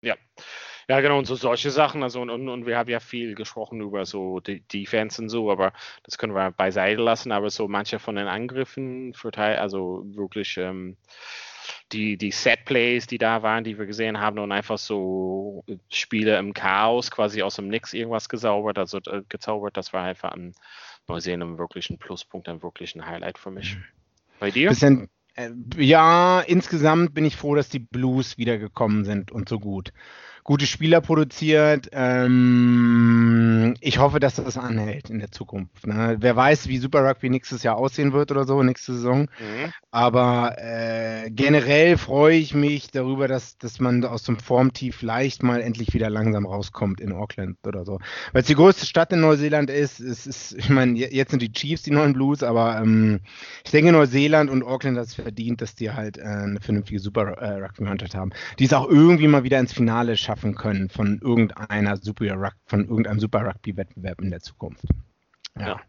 Ja. 0.02 0.16
Ja, 0.88 1.00
genau, 1.00 1.18
und 1.18 1.26
so 1.26 1.36
solche 1.36 1.70
Sachen. 1.70 2.02
Also, 2.02 2.20
und, 2.20 2.30
und, 2.30 2.48
und 2.48 2.66
wir 2.66 2.76
haben 2.76 2.90
ja 2.90 3.00
viel 3.00 3.34
gesprochen 3.34 3.80
über 3.80 4.04
so 4.04 4.40
die 4.40 4.60
Defense 4.60 5.22
und 5.22 5.28
so, 5.28 5.50
aber 5.50 5.72
das 6.02 6.18
können 6.18 6.34
wir 6.34 6.50
beiseite 6.50 7.00
lassen. 7.00 7.32
Aber 7.32 7.50
so 7.50 7.68
manche 7.68 7.98
von 7.98 8.16
den 8.16 8.26
Angriffen, 8.26 9.14
verteil, 9.14 9.56
also 9.56 10.02
wirklich 10.04 10.56
ähm, 10.56 10.96
die, 11.92 12.16
die 12.16 12.30
Set-Plays, 12.30 13.06
die 13.06 13.18
da 13.18 13.42
waren, 13.42 13.64
die 13.64 13.78
wir 13.78 13.86
gesehen 13.86 14.20
haben, 14.20 14.38
und 14.38 14.52
einfach 14.52 14.78
so 14.78 15.64
Spiele 15.88 16.38
im 16.38 16.54
Chaos, 16.54 17.10
quasi 17.10 17.42
aus 17.42 17.56
dem 17.56 17.68
Nix 17.68 17.92
irgendwas 17.92 18.28
gezaubert, 18.28 18.78
also 18.78 18.98
äh, 18.98 19.22
gezaubert, 19.28 19.76
das 19.76 19.92
war 19.92 20.04
einfach 20.04 20.32
ein 20.32 20.54
Neusehen 21.08 21.58
wirklich 21.58 21.90
ein 21.90 21.98
Pluspunkt, 21.98 22.48
ein 22.48 22.62
wirklichen 22.62 23.06
Highlight 23.06 23.38
für 23.38 23.50
mich. 23.50 23.76
Mhm. 23.76 23.84
Bei 24.38 24.50
dir? 24.50 24.68
Bisschen, 24.68 25.08
äh, 25.34 25.50
ja, 25.76 26.40
insgesamt 26.40 27.14
bin 27.14 27.24
ich 27.24 27.36
froh, 27.36 27.54
dass 27.54 27.68
die 27.68 27.80
Blues 27.80 28.38
wiedergekommen 28.38 29.04
sind 29.04 29.32
und 29.32 29.48
so 29.48 29.58
gut 29.58 29.92
gute 30.44 30.66
Spieler 30.66 31.00
produziert. 31.00 31.88
Ähm, 31.92 33.74
ich 33.80 33.98
hoffe, 33.98 34.18
dass 34.18 34.34
das 34.34 34.58
anhält 34.58 35.08
in 35.08 35.20
der 35.20 35.30
Zukunft. 35.30 35.86
Ne? 35.86 36.16
Wer 36.18 36.34
weiß, 36.34 36.68
wie 36.68 36.78
Super 36.78 37.08
Rugby 37.08 37.30
nächstes 37.30 37.62
Jahr 37.62 37.76
aussehen 37.76 38.12
wird 38.12 38.30
oder 38.32 38.44
so, 38.44 38.62
nächste 38.62 38.94
Saison. 38.94 39.22
Mhm. 39.22 39.72
Aber 39.90 40.56
äh, 40.58 41.30
generell 41.30 41.96
freue 41.96 42.36
ich 42.36 42.54
mich 42.54 42.90
darüber, 42.90 43.28
dass, 43.28 43.56
dass 43.58 43.78
man 43.78 44.04
aus 44.04 44.24
dem 44.24 44.38
Formtief 44.38 45.02
leicht 45.02 45.42
mal 45.42 45.60
endlich 45.60 45.94
wieder 45.94 46.10
langsam 46.10 46.46
rauskommt 46.46 47.00
in 47.00 47.12
Auckland 47.12 47.58
oder 47.64 47.84
so. 47.84 47.98
Weil 48.32 48.42
es 48.42 48.48
die 48.48 48.54
größte 48.54 48.86
Stadt 48.86 49.12
in 49.12 49.20
Neuseeland 49.20 49.70
ist. 49.70 50.00
Es 50.00 50.26
ist, 50.26 50.54
ich 50.54 50.68
meine, 50.68 50.98
jetzt 50.98 51.30
sind 51.30 51.42
die 51.42 51.52
Chiefs 51.52 51.82
die 51.82 51.92
neuen 51.92 52.14
Blues, 52.14 52.42
aber 52.42 52.78
ähm, 52.78 53.20
ich 53.64 53.70
denke, 53.70 53.92
Neuseeland 53.92 54.50
und 54.50 54.64
Auckland 54.64 54.98
hat 54.98 55.06
es 55.06 55.14
verdient, 55.14 55.60
dass 55.60 55.76
die 55.76 55.92
halt 55.92 56.18
äh, 56.18 56.22
eine 56.22 56.60
vernünftige 56.60 56.98
Super 56.98 57.32
äh, 57.38 57.62
Rugby-Mannschaft 57.62 58.14
haben, 58.14 58.32
die 58.58 58.64
es 58.64 58.72
auch 58.72 58.88
irgendwie 58.88 59.28
mal 59.28 59.44
wieder 59.44 59.60
ins 59.60 59.72
Finale 59.72 60.16
schaffen 60.16 60.31
schaffen 60.32 60.54
können 60.54 60.88
von 60.88 61.18
irgendeiner 61.20 61.96
Super 61.98 62.52
von 62.64 62.88
irgendeinem 62.88 63.20
Super 63.20 63.44
Rugby 63.44 63.76
Wettbewerb 63.76 64.20
in 64.22 64.30
der 64.30 64.40
Zukunft. 64.40 64.84
Ja. 65.58 65.66
ja. 65.66 65.80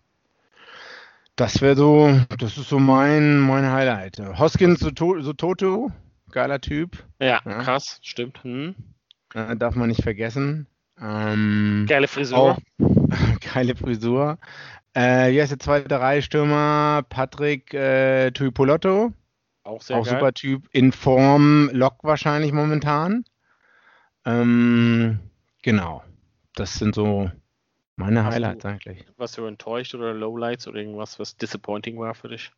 Das 1.37 1.61
wäre 1.61 1.75
so, 1.75 2.19
das 2.37 2.57
ist 2.57 2.69
so 2.69 2.77
mein, 2.77 3.39
mein 3.39 3.71
Highlight. 3.71 4.19
Hoskins 4.37 4.81
Sototo, 4.81 5.91
geiler 6.29 6.59
Typ. 6.59 7.03
Ja, 7.19 7.39
ja. 7.45 7.63
krass, 7.63 7.99
stimmt. 8.03 8.43
Hm. 8.43 8.75
Äh, 9.33 9.55
darf 9.55 9.75
man 9.75 9.87
nicht 9.87 10.03
vergessen. 10.03 10.67
Ähm, 11.01 11.85
geile 11.87 12.07
Frisur. 12.07 12.37
Auch, 12.37 12.57
geile 13.53 13.75
Frisur. 13.75 14.37
Äh, 14.93 15.31
hier 15.31 15.43
ist 15.43 15.49
der 15.49 15.59
zweite 15.59 15.99
Reihe-Stürmer, 15.99 17.03
Patrick 17.07 17.73
äh, 17.73 18.31
Tuipolotto. 18.31 19.13
Auch 19.63 19.81
sehr 19.81 19.97
Auch 19.97 20.05
geil. 20.05 20.15
super 20.15 20.33
Typ. 20.33 20.67
In 20.71 20.91
Form, 20.91 21.69
Lock 21.71 22.03
wahrscheinlich 22.03 22.51
momentan. 22.51 23.23
Ähm, 24.25 25.19
genau. 25.61 26.03
Das 26.55 26.75
sind 26.75 26.95
so 26.95 27.31
meine 27.95 28.23
Hast 28.23 28.33
Highlights 28.35 28.63
du, 28.63 28.67
eigentlich. 28.67 29.05
Was 29.17 29.33
du 29.33 29.45
enttäuscht 29.45 29.93
oder 29.95 30.13
Lowlights 30.13 30.67
oder 30.67 30.79
irgendwas, 30.79 31.19
was 31.19 31.37
disappointing 31.37 31.97
war 31.97 32.15
für 32.15 32.29
dich? 32.29 32.51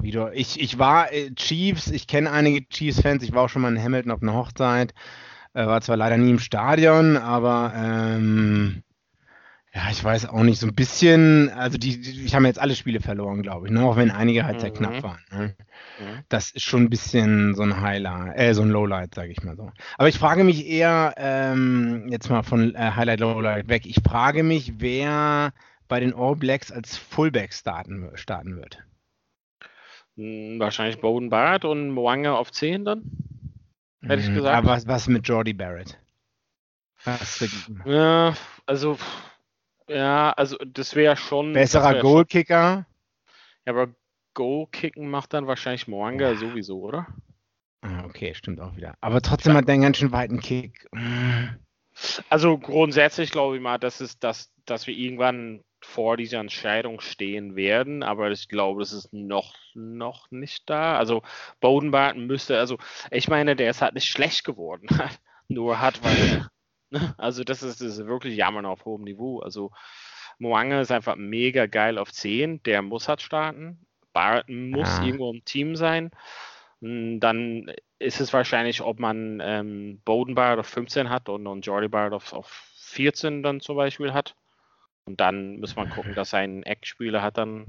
Wieder. 0.00 0.32
Ich, 0.34 0.60
ich 0.60 0.78
war 0.78 1.12
äh, 1.12 1.34
Chiefs, 1.34 1.88
ich 1.88 2.06
kenne 2.06 2.30
einige 2.30 2.66
Chiefs-Fans, 2.68 3.22
ich 3.22 3.32
war 3.32 3.44
auch 3.44 3.48
schon 3.48 3.62
mal 3.62 3.74
in 3.74 3.82
Hamilton 3.82 4.12
auf 4.12 4.22
einer 4.22 4.34
Hochzeit. 4.34 4.94
Äh, 5.52 5.66
war 5.66 5.80
zwar 5.80 5.96
leider 5.96 6.16
nie 6.16 6.30
im 6.30 6.38
Stadion, 6.38 7.16
aber 7.16 7.72
ähm, 7.74 8.82
ja, 9.72 9.82
ich 9.88 10.02
weiß 10.02 10.26
auch 10.26 10.42
nicht, 10.42 10.58
so 10.58 10.66
ein 10.66 10.74
bisschen, 10.74 11.48
also 11.50 11.78
die, 11.78 12.00
die 12.00 12.24
ich 12.24 12.34
habe 12.34 12.46
jetzt 12.46 12.58
alle 12.58 12.74
Spiele 12.74 12.98
verloren, 12.98 13.42
glaube 13.42 13.66
ich, 13.66 13.72
ne? 13.72 13.84
auch 13.84 13.96
wenn 13.96 14.10
einige 14.10 14.44
halt 14.44 14.60
sehr 14.60 14.72
knapp 14.72 14.94
mhm. 14.94 15.02
waren. 15.04 15.24
Ne? 15.30 15.56
Mhm. 16.00 16.24
Das 16.28 16.50
ist 16.50 16.64
schon 16.64 16.82
ein 16.82 16.90
bisschen 16.90 17.54
so 17.54 17.62
ein 17.62 17.80
Highlight, 17.80 18.36
äh, 18.36 18.52
so 18.52 18.62
ein 18.62 18.70
Lowlight, 18.70 19.14
sage 19.14 19.30
ich 19.30 19.44
mal 19.44 19.56
so. 19.56 19.70
Aber 19.96 20.08
ich 20.08 20.18
frage 20.18 20.42
mich 20.42 20.66
eher, 20.66 21.14
ähm, 21.18 22.08
jetzt 22.08 22.28
mal 22.30 22.42
von 22.42 22.74
äh, 22.74 22.92
Highlight, 22.96 23.20
Lowlight 23.20 23.68
weg, 23.68 23.86
ich 23.86 24.00
frage 24.02 24.42
mich, 24.42 24.74
wer 24.78 25.52
bei 25.86 26.00
den 26.00 26.14
All 26.14 26.34
Blacks 26.34 26.72
als 26.72 26.96
Fullback 26.96 27.52
starten, 27.52 28.10
starten 28.14 28.56
wird. 28.56 28.82
Hm, 30.16 30.58
wahrscheinlich 30.58 31.00
Bowden 31.00 31.30
Barrett 31.30 31.64
und 31.64 31.90
Mwanga 31.90 32.34
auf 32.34 32.50
10 32.50 32.84
dann, 32.84 33.02
hätte 34.02 34.20
ich 34.20 34.26
hm, 34.26 34.34
gesagt. 34.34 34.56
Aber 34.56 34.70
was, 34.70 34.88
was 34.88 35.06
mit 35.06 35.28
Jordi 35.28 35.52
Barrett? 35.52 35.96
Was 37.04 37.44
ja, 37.84 38.34
also 38.66 38.98
ja, 39.90 40.32
also 40.32 40.56
das 40.64 40.94
wäre 40.94 41.16
schon. 41.16 41.52
Besserer 41.52 41.94
wär 41.94 42.02
Goalkicker. 42.02 42.86
Ja, 43.66 43.72
aber 43.72 43.88
Goalkicken 44.34 45.10
macht 45.10 45.34
dann 45.34 45.46
wahrscheinlich 45.46 45.88
Moanga 45.88 46.30
ja. 46.30 46.36
sowieso, 46.36 46.80
oder? 46.80 47.06
Ah, 47.82 48.04
okay, 48.04 48.34
stimmt 48.34 48.60
auch 48.60 48.76
wieder. 48.76 48.94
Aber 49.00 49.20
trotzdem 49.20 49.54
hat 49.54 49.66
der 49.66 49.74
einen 49.74 49.82
ganz 49.82 49.96
schön 49.96 50.12
weiten 50.12 50.40
Kick. 50.40 50.88
Also 52.28 52.58
grundsätzlich 52.58 53.30
glaube 53.30 53.56
ich 53.56 53.62
mal, 53.62 53.78
dass, 53.78 54.00
es, 54.00 54.18
dass, 54.18 54.52
dass 54.64 54.86
wir 54.86 54.94
irgendwann 54.94 55.64
vor 55.82 56.16
dieser 56.16 56.38
Entscheidung 56.38 57.00
stehen 57.00 57.56
werden, 57.56 58.02
aber 58.02 58.30
ich 58.30 58.48
glaube, 58.48 58.80
das 58.80 58.92
ist 58.92 59.12
noch, 59.12 59.54
noch 59.74 60.30
nicht 60.30 60.68
da. 60.68 60.98
Also 60.98 61.22
Bodenbarton 61.60 62.26
müsste, 62.26 62.58
also 62.58 62.78
ich 63.10 63.28
meine, 63.28 63.56
der 63.56 63.70
ist 63.70 63.82
halt 63.82 63.94
nicht 63.94 64.08
schlecht 64.08 64.44
geworden. 64.44 64.88
Nur 65.48 65.80
hat, 65.80 66.04
weil? 66.04 66.46
Also 67.18 67.44
das 67.44 67.62
ist, 67.62 67.80
das 67.80 67.98
ist 67.98 68.06
wirklich 68.06 68.36
Jammern 68.36 68.66
auf 68.66 68.84
hohem 68.84 69.04
Niveau. 69.04 69.40
Also 69.40 69.70
Moange 70.38 70.80
ist 70.80 70.90
einfach 70.90 71.16
mega 71.16 71.66
geil 71.66 71.98
auf 71.98 72.12
10. 72.12 72.62
Der 72.64 72.82
muss 72.82 73.08
halt 73.08 73.22
starten. 73.22 73.86
Barton 74.12 74.70
muss 74.70 74.88
ah. 74.88 75.04
irgendwo 75.04 75.32
im 75.32 75.44
Team 75.44 75.76
sein. 75.76 76.10
Hm, 76.80 77.20
dann 77.20 77.70
ist 77.98 78.20
es 78.20 78.32
wahrscheinlich, 78.32 78.80
ob 78.80 78.98
man 78.98 79.40
ähm, 79.42 80.00
Bowden 80.04 80.34
Barrett 80.34 80.58
auf 80.58 80.66
15 80.66 81.10
hat 81.10 81.28
und, 81.28 81.46
und 81.46 81.66
Jordi 81.66 81.88
Barrett 81.88 82.14
auf, 82.14 82.32
auf 82.32 82.48
14 82.76 83.42
dann 83.42 83.60
zum 83.60 83.76
Beispiel 83.76 84.12
hat. 84.12 84.34
Und 85.04 85.20
dann 85.20 85.60
muss 85.60 85.76
man 85.76 85.90
gucken, 85.90 86.14
dass 86.14 86.34
ein 86.34 86.62
Eckspieler 86.62 87.22
hat 87.22 87.38
dann 87.38 87.66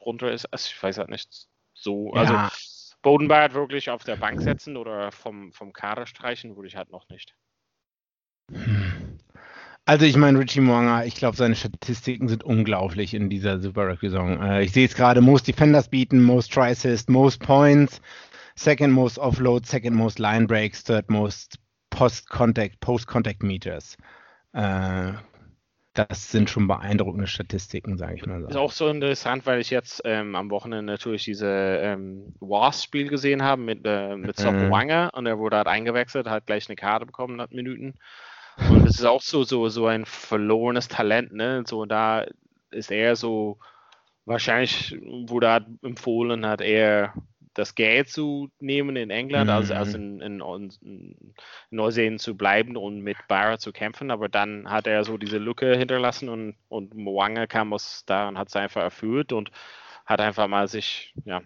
runter 0.00 0.30
ist. 0.30 0.46
Also 0.46 0.70
ich 0.72 0.82
weiß 0.82 0.98
halt 0.98 1.10
nicht 1.10 1.46
so. 1.74 2.12
Ja. 2.14 2.20
Also 2.20 2.56
Bowden 3.02 3.28
Barrett 3.28 3.54
wirklich 3.54 3.90
auf 3.90 4.04
der 4.04 4.16
Bank 4.16 4.40
setzen 4.40 4.76
oder 4.76 5.12
vom, 5.12 5.52
vom 5.52 5.72
Kader 5.72 6.06
streichen, 6.06 6.56
würde 6.56 6.68
ich 6.68 6.76
halt 6.76 6.90
noch 6.90 7.08
nicht. 7.08 7.34
Also 9.88 10.04
ich 10.04 10.16
meine, 10.16 10.40
Richie 10.40 10.60
Mwanga, 10.60 11.04
ich 11.04 11.14
glaube, 11.14 11.36
seine 11.36 11.54
Statistiken 11.54 12.28
sind 12.28 12.42
unglaublich 12.42 13.14
in 13.14 13.30
dieser 13.30 13.60
Super 13.60 13.88
Rugby-Saison. 13.88 14.42
Äh, 14.42 14.62
ich 14.64 14.72
sehe 14.72 14.84
es 14.86 14.96
gerade, 14.96 15.20
most 15.20 15.46
Defenders 15.46 15.88
beaten, 15.88 16.22
most 16.22 16.56
Assist, 16.58 17.08
most 17.08 17.40
Points, 17.40 18.00
second 18.56 18.92
most 18.92 19.18
Offload, 19.18 19.64
second 19.64 19.94
most 19.94 20.18
Line 20.18 20.48
Breaks, 20.48 20.82
third 20.82 21.08
most 21.08 21.60
Post-Contact, 21.90 22.80
Post-Contact 22.80 23.44
Meters. 23.44 23.96
Äh, 24.54 25.12
das 25.94 26.30
sind 26.30 26.50
schon 26.50 26.66
beeindruckende 26.66 27.26
Statistiken, 27.26 27.96
sage 27.96 28.16
ich 28.16 28.26
mal 28.26 28.42
so. 28.42 28.48
Ist 28.48 28.56
auch 28.56 28.72
so 28.72 28.88
interessant, 28.88 29.46
weil 29.46 29.60
ich 29.60 29.70
jetzt 29.70 30.02
ähm, 30.04 30.34
am 30.34 30.50
Wochenende 30.50 30.84
natürlich 30.84 31.24
diese 31.24 31.48
ähm, 31.48 32.34
Wasp-Spiel 32.40 33.08
gesehen 33.08 33.42
habe 33.42 33.62
mit, 33.62 33.80
äh, 33.84 34.16
mit 34.16 34.36
Sop 34.36 34.54
mhm. 34.54 34.70
und 34.70 35.26
er 35.26 35.38
wurde 35.38 35.56
halt 35.58 35.68
eingewechselt, 35.68 36.28
hat 36.28 36.46
gleich 36.46 36.68
eine 36.68 36.76
Karte 36.76 37.06
bekommen 37.06 37.36
nach 37.36 37.50
Minuten. 37.50 37.94
Und 38.70 38.86
es 38.86 38.98
ist 38.98 39.04
auch 39.04 39.22
so, 39.22 39.44
so, 39.44 39.68
so 39.68 39.86
ein 39.86 40.06
verlorenes 40.06 40.88
Talent, 40.88 41.32
ne? 41.32 41.64
So, 41.66 41.84
da 41.84 42.26
ist 42.70 42.90
er 42.90 43.16
so, 43.16 43.58
wahrscheinlich 44.24 44.96
wurde 45.00 45.46
er 45.46 45.66
empfohlen, 45.82 46.46
hat 46.46 46.60
er 46.60 47.14
das 47.56 47.74
Geld 47.74 48.08
zu 48.10 48.50
nehmen 48.60 48.96
in 48.96 49.10
England, 49.10 49.46
mhm. 49.46 49.56
als, 49.56 49.70
als 49.70 49.94
in, 49.94 50.20
in, 50.20 50.40
in, 50.40 51.34
Neuseeland 51.70 52.20
zu 52.20 52.36
bleiben 52.36 52.76
und 52.76 53.00
mit 53.00 53.16
Barra 53.28 53.58
zu 53.58 53.72
kämpfen. 53.72 54.10
Aber 54.10 54.28
dann 54.28 54.70
hat 54.70 54.86
er 54.86 55.04
so 55.04 55.16
diese 55.16 55.38
Lücke 55.38 55.76
hinterlassen 55.76 56.28
und, 56.28 56.56
und 56.68 56.94
Mwanga 56.94 57.46
kam 57.46 57.72
aus 57.72 58.04
da 58.06 58.28
und 58.28 58.38
hat 58.38 58.48
es 58.48 58.56
einfach 58.56 58.82
erfüllt 58.82 59.32
und 59.32 59.50
hat 60.04 60.20
einfach 60.20 60.48
mal 60.48 60.68
sich, 60.68 61.14
ja, 61.24 61.40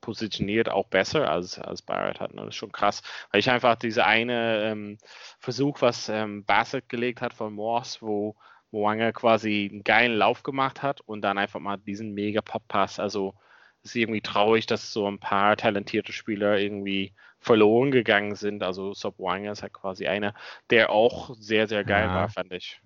positioniert 0.00 0.68
auch 0.68 0.86
besser 0.86 1.30
als, 1.30 1.58
als 1.58 1.82
Barrett 1.82 2.20
hat. 2.20 2.34
Ne? 2.34 2.42
Das 2.42 2.50
ist 2.50 2.56
schon 2.56 2.72
krass. 2.72 3.02
Weil 3.30 3.40
ich 3.40 3.50
einfach 3.50 3.76
diese 3.76 4.04
eine 4.06 4.64
ähm, 4.64 4.98
Versuch, 5.38 5.80
was 5.82 6.08
ähm, 6.08 6.44
Bassett 6.44 6.88
gelegt 6.88 7.20
hat 7.20 7.34
von 7.34 7.54
Morse, 7.54 7.98
wo 8.00 8.36
Moanga 8.70 9.12
quasi 9.12 9.68
einen 9.70 9.84
geilen 9.84 10.16
Lauf 10.16 10.42
gemacht 10.42 10.82
hat 10.82 11.00
und 11.00 11.22
dann 11.22 11.38
einfach 11.38 11.60
mal 11.60 11.76
diesen 11.76 12.14
mega 12.14 12.40
Pop-Pass. 12.40 13.00
Also 13.00 13.34
es 13.82 13.90
ist 13.90 13.96
irgendwie 13.96 14.20
traurig, 14.20 14.66
dass 14.66 14.92
so 14.92 15.06
ein 15.06 15.18
paar 15.18 15.56
talentierte 15.56 16.12
Spieler 16.12 16.58
irgendwie 16.58 17.14
verloren 17.40 17.90
gegangen 17.90 18.34
sind. 18.36 18.62
Also 18.62 18.94
Sob 18.94 19.18
Wanga 19.18 19.52
ist 19.52 19.62
halt 19.62 19.72
quasi 19.72 20.06
einer, 20.06 20.34
der 20.68 20.90
auch 20.90 21.34
sehr, 21.38 21.66
sehr 21.66 21.84
geil 21.84 22.06
ja. 22.06 22.14
war, 22.14 22.28
fand 22.28 22.52
ich. 22.52 22.80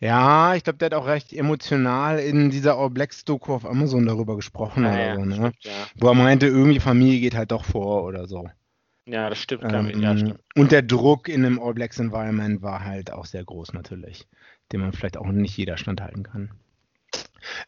Ja, 0.00 0.54
ich 0.54 0.62
glaube, 0.64 0.78
der 0.78 0.86
hat 0.86 0.94
auch 0.94 1.06
recht 1.06 1.32
emotional 1.32 2.18
in 2.20 2.50
dieser 2.50 2.76
All 2.78 2.90
Blacks 2.90 3.24
Doku 3.24 3.52
auf 3.54 3.64
Amazon 3.66 4.06
darüber 4.06 4.36
gesprochen 4.36 4.84
Ah, 4.84 4.90
oder 4.92 5.04
ja, 5.06 5.14
so, 5.16 5.24
ne? 5.24 5.34
stimmt, 5.34 5.64
ja. 5.64 5.72
Wo 5.96 6.08
er 6.08 6.14
meinte, 6.14 6.46
irgendwie 6.46 6.78
Familie 6.80 7.20
geht 7.20 7.34
halt 7.34 7.50
doch 7.50 7.64
vor 7.64 8.04
oder 8.04 8.26
so. 8.28 8.48
ja, 9.06 9.28
das 9.28 9.38
stimmt. 9.38 9.64
Ähm, 9.64 10.00
ja, 10.00 10.16
stimmt. 10.16 10.38
und 10.54 10.70
der 10.70 10.82
Druck 10.82 11.28
in 11.28 11.44
einem 11.44 11.60
All 11.60 11.74
Blacks 11.74 11.98
Environment 11.98 12.62
war 12.62 12.84
halt 12.84 13.12
auch 13.12 13.26
sehr 13.26 13.44
groß 13.44 13.72
natürlich, 13.72 14.28
den 14.70 14.80
man 14.80 14.92
vielleicht 14.92 15.16
auch 15.16 15.26
nicht 15.26 15.56
jeder 15.56 15.76
standhalten 15.76 16.22
kann. 16.22 16.50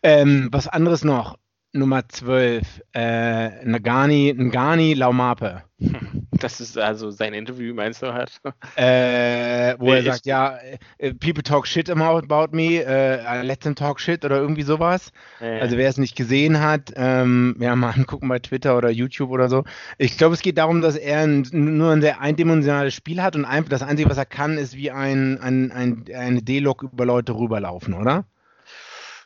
Ähm, 0.03 0.49
was 0.53 0.69
anderes 0.69 1.03
noch, 1.05 1.37
Nummer 1.73 2.09
12, 2.09 2.83
äh, 2.93 3.65
Ngani, 3.65 4.35
Ngani 4.37 4.95
Laumape. 4.95 5.65
Das 6.41 6.61
ist 6.61 6.77
also 6.77 7.11
sein 7.11 7.35
Interview, 7.35 7.75
meinst 7.75 8.03
du 8.03 8.13
halt? 8.13 8.41
Äh, 8.77 9.77
wo 9.79 9.87
Wer 9.87 9.97
er 9.99 10.03
sagt, 10.03 10.27
ja, 10.27 10.59
äh, 10.99 11.15
people 11.15 11.43
talk 11.43 11.67
shit 11.67 11.89
about, 11.89 12.25
about 12.31 12.55
me, 12.57 12.83
äh, 12.85 13.43
let 13.43 13.61
them 13.61 13.75
talk 13.75 14.01
shit 14.01 14.25
oder 14.25 14.39
irgendwie 14.39 14.63
sowas. 14.63 15.13
Äh, 15.41 15.61
Also 15.61 15.77
wer 15.77 15.89
es 15.89 15.99
nicht 15.99 16.17
gesehen 16.17 16.61
hat, 16.61 16.93
ähm, 16.97 17.57
ja, 17.61 17.77
mal 17.77 17.91
angucken 17.97 18.29
bei 18.29 18.39
Twitter 18.39 18.77
oder 18.77 18.91
YouTube 18.91 19.31
oder 19.31 19.49
so. 19.49 19.65
Ich 19.99 20.19
glaube, 20.19 20.35
es 20.35 20.43
geht 20.43 20.59
darum, 20.59 20.81
dass 20.81 20.97
er 20.97 21.21
ein, 21.21 21.47
nur 21.53 21.93
ein 21.93 22.01
sehr 22.01 22.21
eindimensionales 22.21 22.95
Spiel 22.95 23.23
hat 23.23 23.37
und 23.37 23.45
einfach 23.45 23.71
das 23.71 23.83
Einzige, 23.83 24.11
was 24.11 24.19
er 24.19 24.27
kann, 24.27 24.59
ist 24.59 24.75
wie 24.75 24.91
ein, 24.91 25.39
ein, 25.39 25.71
ein, 25.73 26.05
eine 26.15 26.43
D-Log 26.43 26.83
über 26.83 27.05
Leute 27.05 27.35
rüberlaufen, 27.35 27.95
oder? 27.95 28.25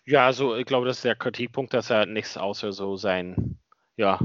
Ja, 0.06 0.26
also 0.26 0.56
ich 0.56 0.66
glaube, 0.66 0.86
das 0.86 0.96
ist 0.98 1.04
der 1.04 1.16
Kritikpunkt, 1.16 1.72
dass 1.72 1.90
er 1.90 2.06
nichts 2.06 2.36
außer 2.36 2.72
so 2.72 2.96
sein, 2.96 3.58
ja, 3.96 4.18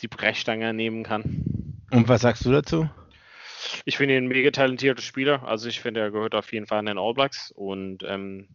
die 0.00 0.08
Brechstange 0.08 0.72
nehmen 0.72 1.02
kann. 1.02 1.63
Und 1.90 2.08
was 2.08 2.22
sagst 2.22 2.44
du 2.44 2.52
dazu? 2.52 2.88
Ich 3.84 3.96
finde 3.96 4.16
ihn 4.16 4.24
ein 4.24 4.28
mega 4.28 4.50
talentierter 4.50 5.02
Spieler. 5.02 5.42
Also 5.46 5.68
ich 5.68 5.80
finde, 5.80 6.00
er 6.00 6.10
gehört 6.10 6.34
auf 6.34 6.52
jeden 6.52 6.66
Fall 6.66 6.80
in 6.80 6.86
den 6.86 6.98
All 6.98 7.14
Blacks. 7.14 7.50
Und 7.50 8.02
ähm, 8.06 8.48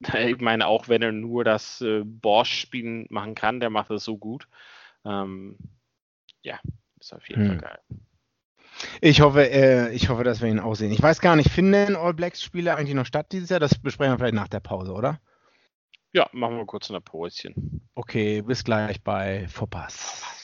ich 0.14 0.40
meine, 0.40 0.66
auch 0.66 0.88
wenn 0.88 1.02
er 1.02 1.12
nur 1.12 1.44
das 1.44 1.80
äh, 1.80 2.02
Bosch-Spielen 2.04 3.06
machen 3.10 3.34
kann, 3.34 3.60
der 3.60 3.70
macht 3.70 3.90
das 3.90 4.04
so 4.04 4.16
gut. 4.18 4.48
Ähm, 5.04 5.58
ja, 6.42 6.58
ist 7.00 7.12
auf 7.14 7.28
jeden 7.28 7.42
Hm. 7.42 7.48
Fall 7.48 7.58
geil. 7.58 7.78
Ich 9.00 9.20
hoffe, 9.20 9.48
äh, 9.48 9.92
ich 9.94 10.08
hoffe, 10.08 10.24
dass 10.24 10.40
wir 10.40 10.48
ihn 10.48 10.58
auch 10.58 10.74
sehen. 10.74 10.92
Ich 10.92 11.02
weiß 11.02 11.20
gar 11.20 11.36
nicht, 11.36 11.50
finden 11.50 11.96
All 11.96 12.14
Blacks 12.14 12.42
Spiele 12.42 12.74
eigentlich 12.74 12.94
noch 12.94 13.06
statt 13.06 13.32
dieses 13.32 13.50
Jahr? 13.50 13.60
Das 13.60 13.78
besprechen 13.78 14.12
wir 14.14 14.18
vielleicht 14.18 14.34
nach 14.34 14.48
der 14.48 14.60
Pause, 14.60 14.92
oder? 14.92 15.20
Ja, 16.12 16.28
machen 16.32 16.56
wir 16.56 16.66
kurz 16.66 16.90
ein 16.90 17.02
Päuschen. 17.02 17.88
Okay, 17.94 18.42
bis 18.42 18.64
gleich 18.64 19.02
bei 19.02 19.46
Vorpass. 19.48 20.43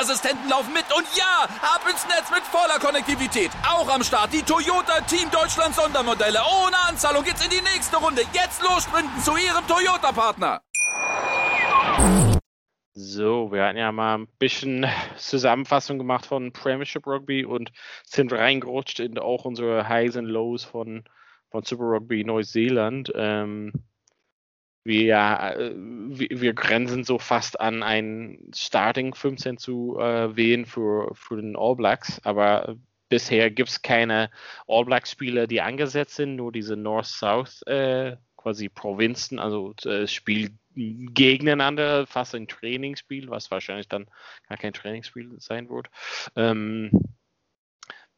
Sicherheitsassistenten 0.00 0.48
laufen 0.48 0.72
mit. 0.72 0.84
Und 0.96 1.06
ja, 1.16 1.44
ab 1.62 1.82
ins 1.88 2.06
Netz 2.06 2.30
mit 2.30 2.42
voller 2.44 2.78
Konnektivität. 2.78 3.50
Auch 3.68 3.88
am 3.88 4.02
Start 4.02 4.32
die 4.32 4.42
Toyota 4.42 5.00
Team 5.02 5.30
Deutschland 5.30 5.74
Sondermodelle. 5.74 6.38
Ohne 6.64 6.76
Anzahlung 6.88 7.24
geht's 7.24 7.44
in 7.44 7.50
die 7.50 7.62
nächste 7.62 7.96
Runde. 7.96 8.22
Jetzt 8.32 8.62
los 8.62 8.84
sprinten 8.84 9.20
zu 9.20 9.32
Ihrem 9.36 9.66
Toyota-Partner. 9.66 10.62
So, 12.92 13.52
wir 13.52 13.64
hatten 13.64 13.78
ja 13.78 13.92
mal 13.92 14.18
ein 14.18 14.28
bisschen 14.38 14.86
Zusammenfassung 15.16 15.98
gemacht 15.98 16.26
von 16.26 16.52
Premiership 16.52 17.06
Rugby 17.06 17.44
und 17.44 17.70
sind 18.04 18.32
reingerutscht 18.32 19.00
in 19.00 19.18
auch 19.18 19.44
unsere 19.44 19.88
Highs 19.88 20.16
und 20.16 20.26
Lows 20.26 20.64
von, 20.64 21.04
von 21.50 21.62
Super 21.62 21.84
Rugby 21.84 22.24
Neuseeland. 22.24 23.12
Ähm, 23.14 23.72
wir, 24.84 25.16
äh, 25.56 25.72
wir, 25.74 26.28
wir 26.30 26.54
grenzen 26.54 27.04
so 27.04 27.18
fast 27.18 27.60
an 27.60 27.82
ein 27.82 28.38
Starting 28.54 29.14
15 29.14 29.58
zu 29.58 29.98
äh, 29.98 30.36
wählen 30.36 30.66
für, 30.66 31.10
für 31.14 31.36
den 31.36 31.56
All 31.56 31.76
Blacks, 31.76 32.20
aber 32.24 32.76
bisher 33.08 33.50
gibt 33.50 33.68
es 33.68 33.82
keine 33.82 34.30
All 34.66 34.84
Blacks 34.84 35.10
Spieler, 35.10 35.46
die 35.46 35.60
angesetzt 35.60 36.16
sind, 36.16 36.36
nur 36.36 36.52
diese 36.52 36.76
North-South 36.76 37.62
äh, 37.66 38.16
quasi 38.36 38.68
Provinzen, 38.68 39.38
also 39.38 39.74
äh, 39.84 40.06
Spiel 40.06 40.52
gegeneinander, 40.74 42.06
fast 42.06 42.34
ein 42.34 42.48
Trainingsspiel, 42.48 43.28
was 43.28 43.50
wahrscheinlich 43.50 43.88
dann 43.88 44.06
gar 44.48 44.56
kein 44.56 44.72
Trainingsspiel 44.72 45.34
sein 45.38 45.68
wird. 45.68 45.88
Ähm, 46.36 46.90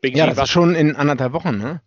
Ja, 0.02 0.26
das 0.26 0.38
ist 0.38 0.50
schon 0.50 0.74
in 0.74 0.94
anderthalb 0.96 1.32
Wochen, 1.32 1.58
ne? 1.58 1.80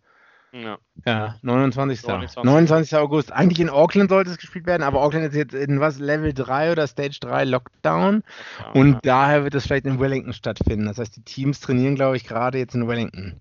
Ja. 0.52 0.78
Ja, 1.04 1.36
29. 1.42 2.02
29. 2.02 2.44
29. 2.44 2.98
August. 2.98 3.32
Eigentlich 3.32 3.60
in 3.60 3.70
Auckland 3.70 4.10
sollte 4.10 4.30
es 4.30 4.38
gespielt 4.38 4.66
werden, 4.66 4.82
aber 4.82 5.02
Auckland 5.02 5.26
ist 5.26 5.34
jetzt 5.34 5.54
in 5.54 5.80
was, 5.80 5.98
Level 5.98 6.32
3 6.32 6.72
oder 6.72 6.86
Stage 6.86 7.18
3 7.20 7.44
Lockdown. 7.44 8.22
Und 8.74 8.92
ja. 8.92 9.00
daher 9.02 9.44
wird 9.44 9.54
es 9.54 9.66
vielleicht 9.66 9.86
in 9.86 10.00
Wellington 10.00 10.32
stattfinden. 10.32 10.86
Das 10.86 10.98
heißt, 10.98 11.16
die 11.16 11.24
Teams 11.24 11.60
trainieren, 11.60 11.94
glaube 11.94 12.16
ich, 12.16 12.24
gerade 12.24 12.58
jetzt 12.58 12.74
in 12.74 12.88
Wellington. 12.88 13.40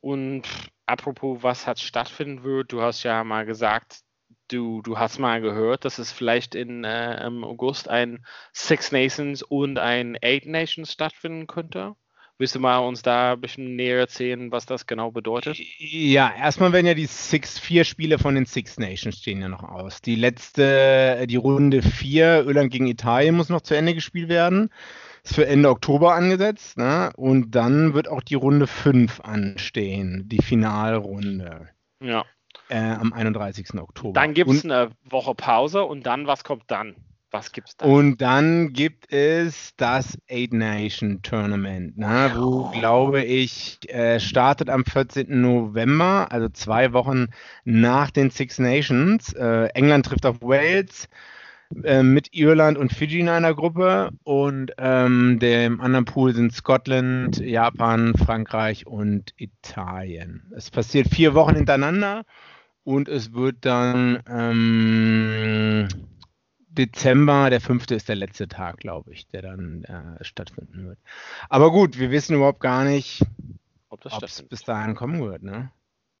Und 0.00 0.42
apropos, 0.86 1.42
was 1.42 1.66
hat 1.66 1.78
stattfinden 1.78 2.42
wird, 2.42 2.72
du 2.72 2.82
hast 2.82 3.02
ja 3.04 3.22
mal 3.22 3.46
gesagt, 3.46 4.00
du, 4.48 4.82
du 4.82 4.98
hast 4.98 5.18
mal 5.18 5.40
gehört, 5.40 5.84
dass 5.84 5.98
es 5.98 6.12
vielleicht 6.12 6.54
in, 6.54 6.84
äh, 6.84 7.24
im 7.26 7.44
August 7.44 7.88
ein 7.88 8.24
Six 8.52 8.92
Nations 8.92 9.42
und 9.42 9.78
ein 9.78 10.18
Eight 10.20 10.46
Nations 10.46 10.92
stattfinden 10.92 11.46
könnte. 11.46 11.94
Willst 12.42 12.56
du 12.56 12.58
mal 12.58 12.78
uns 12.78 13.02
da 13.02 13.34
ein 13.34 13.40
bisschen 13.40 13.76
näher 13.76 14.00
erzählen, 14.00 14.50
was 14.50 14.66
das 14.66 14.88
genau 14.88 15.12
bedeutet? 15.12 15.56
Ja, 15.78 16.32
erstmal 16.36 16.72
werden 16.72 16.86
ja 16.88 16.94
die 16.94 17.06
Six, 17.06 17.60
vier 17.60 17.84
Spiele 17.84 18.18
von 18.18 18.34
den 18.34 18.46
Six 18.46 18.80
Nations 18.80 19.20
stehen 19.20 19.40
ja 19.40 19.48
noch 19.48 19.62
aus. 19.62 20.00
Die 20.00 20.16
letzte, 20.16 21.24
die 21.28 21.36
Runde 21.36 21.82
vier, 21.82 22.44
Irland 22.44 22.72
gegen 22.72 22.88
Italien, 22.88 23.36
muss 23.36 23.48
noch 23.48 23.60
zu 23.60 23.76
Ende 23.76 23.94
gespielt 23.94 24.28
werden. 24.28 24.70
Ist 25.22 25.36
für 25.36 25.46
Ende 25.46 25.68
Oktober 25.68 26.14
angesetzt. 26.14 26.78
Ne? 26.78 27.12
Und 27.14 27.52
dann 27.52 27.94
wird 27.94 28.08
auch 28.08 28.22
die 28.22 28.34
Runde 28.34 28.66
5 28.66 29.20
anstehen, 29.20 30.24
die 30.26 30.42
Finalrunde 30.42 31.68
Ja. 32.02 32.24
äh, 32.68 32.76
am 32.76 33.12
31. 33.12 33.74
Oktober. 33.80 34.20
Dann 34.20 34.34
gibt 34.34 34.50
es 34.50 34.64
eine 34.64 34.90
Woche 35.04 35.36
Pause 35.36 35.84
und 35.84 36.06
dann, 36.06 36.26
was 36.26 36.42
kommt 36.42 36.64
dann? 36.66 36.96
Was 37.32 37.50
gibt's 37.50 37.78
dann? 37.78 37.90
Und 37.90 38.20
dann 38.20 38.74
gibt 38.74 39.10
es 39.10 39.74
das 39.78 40.18
Eight 40.30 40.52
Nation 40.52 41.22
Tournament, 41.22 41.96
ne, 41.96 42.30
wo, 42.36 42.68
glaube 42.70 43.24
ich, 43.24 43.78
äh, 43.88 44.20
startet 44.20 44.68
am 44.68 44.84
14. 44.84 45.40
November, 45.40 46.26
also 46.30 46.50
zwei 46.50 46.92
Wochen 46.92 47.28
nach 47.64 48.10
den 48.10 48.28
Six 48.28 48.58
Nations. 48.58 49.32
Äh, 49.32 49.68
England 49.72 50.04
trifft 50.04 50.26
auf 50.26 50.42
Wales 50.42 51.08
äh, 51.84 52.02
mit 52.02 52.34
Irland 52.34 52.76
und 52.76 52.92
Fiji 52.92 53.20
in 53.20 53.30
einer 53.30 53.54
Gruppe 53.54 54.10
und 54.24 54.72
ähm, 54.76 55.38
dem 55.38 55.80
anderen 55.80 56.04
Pool 56.04 56.34
sind 56.34 56.52
Scotland, 56.52 57.38
Japan, 57.38 58.12
Frankreich 58.14 58.86
und 58.86 59.32
Italien. 59.38 60.52
Es 60.54 60.70
passiert 60.70 61.08
vier 61.08 61.32
Wochen 61.32 61.54
hintereinander 61.54 62.24
und 62.84 63.08
es 63.08 63.32
wird 63.32 63.56
dann 63.62 64.22
ähm, 64.28 65.88
Dezember, 66.72 67.50
der 67.50 67.60
fünfte 67.60 67.94
ist 67.94 68.08
der 68.08 68.16
letzte 68.16 68.48
Tag, 68.48 68.78
glaube 68.78 69.12
ich, 69.12 69.26
der 69.28 69.42
dann 69.42 69.84
äh, 69.84 70.24
stattfinden 70.24 70.86
wird. 70.88 70.98
Aber 71.48 71.70
gut, 71.70 71.98
wir 71.98 72.10
wissen 72.10 72.34
überhaupt 72.34 72.60
gar 72.60 72.84
nicht, 72.84 73.22
Ob 73.88 74.04
es 74.06 74.42
bis 74.42 74.62
dahin 74.64 74.94
kommen 74.94 75.20
wird, 75.20 75.42
ne? 75.42 75.70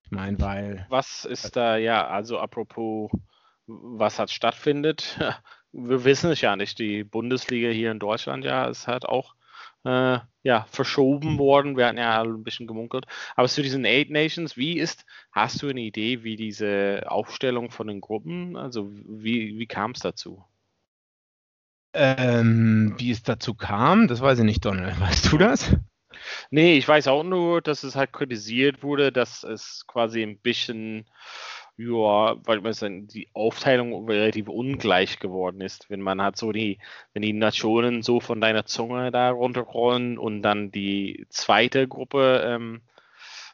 Ich 0.04 0.10
meine, 0.10 0.38
weil 0.40 0.86
Was 0.90 1.24
ist 1.24 1.56
da, 1.56 1.76
ja, 1.76 2.06
also 2.06 2.38
apropos, 2.38 3.10
was 3.66 4.18
hat 4.18 4.30
stattfindet? 4.30 5.18
Wir 5.74 6.04
wissen 6.04 6.30
es 6.30 6.42
ja 6.42 6.54
nicht. 6.54 6.78
Die 6.78 7.02
Bundesliga 7.02 7.70
hier 7.70 7.90
in 7.90 7.98
Deutschland, 7.98 8.44
ja, 8.44 8.66
ist 8.66 8.88
halt 8.88 9.06
auch 9.06 9.34
äh, 9.84 10.18
ja, 10.44 10.66
verschoben 10.70 11.38
worden. 11.38 11.76
Wir 11.76 11.86
hatten 11.86 11.98
ja 11.98 12.22
ein 12.22 12.44
bisschen 12.44 12.66
gemunkelt. 12.66 13.06
Aber 13.36 13.48
zu 13.48 13.62
diesen 13.62 13.84
Eight 13.84 14.10
Nations, 14.10 14.56
wie 14.56 14.78
ist, 14.78 15.04
hast 15.30 15.62
du 15.62 15.68
eine 15.68 15.80
Idee, 15.80 16.24
wie 16.24 16.36
diese 16.36 17.04
Aufstellung 17.06 17.70
von 17.70 17.86
den 17.86 18.00
Gruppen, 18.00 18.56
also 18.56 18.90
wie, 18.92 19.58
wie 19.58 19.66
kam 19.66 19.92
es 19.92 20.00
dazu? 20.00 20.44
ähm, 21.94 22.94
wie 22.98 23.10
es 23.10 23.22
dazu 23.22 23.54
kam, 23.54 24.08
das 24.08 24.20
weiß 24.20 24.38
ich 24.38 24.44
nicht, 24.44 24.64
Donald. 24.64 24.98
Weißt 25.00 25.30
du 25.32 25.38
das? 25.38 25.76
Nee, 26.50 26.76
ich 26.76 26.86
weiß 26.86 27.08
auch 27.08 27.24
nur, 27.24 27.60
dass 27.60 27.82
es 27.82 27.96
halt 27.96 28.12
kritisiert 28.12 28.82
wurde, 28.82 29.12
dass 29.12 29.42
es 29.42 29.84
quasi 29.86 30.22
ein 30.22 30.38
bisschen, 30.38 31.06
ja, 31.76 32.36
weil 32.44 32.60
man 32.60 33.06
die 33.08 33.28
Aufteilung 33.32 34.08
relativ 34.08 34.48
ungleich 34.48 35.18
geworden 35.18 35.60
ist. 35.60 35.90
Wenn 35.90 36.00
man 36.00 36.20
hat 36.22 36.36
so 36.36 36.52
die, 36.52 36.78
wenn 37.12 37.22
die 37.22 37.32
Nationen 37.32 38.02
so 38.02 38.20
von 38.20 38.40
deiner 38.40 38.66
Zunge 38.66 39.10
da 39.10 39.30
runterrollen 39.30 40.18
und 40.18 40.42
dann 40.42 40.70
die 40.70 41.26
zweite 41.30 41.88
Gruppe, 41.88 42.42
ähm, 42.44 42.82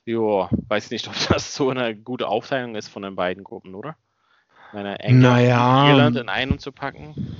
Jo, 0.08 0.48
weiß 0.68 0.90
nicht, 0.90 1.06
ob 1.06 1.14
das 1.28 1.54
so 1.54 1.68
eine 1.68 1.94
gute 1.94 2.28
Aufteilung 2.28 2.76
ist 2.76 2.88
von 2.88 3.02
den 3.02 3.14
beiden 3.14 3.44
Gruppen, 3.44 3.74
oder? 3.74 3.94
Meine 4.72 4.98
England 5.00 5.22
Naja. 5.34 5.82
und 5.82 5.90
Irland 5.90 6.16
in 6.16 6.28
einen 6.30 6.58
zu 6.58 6.72
packen. 6.72 7.36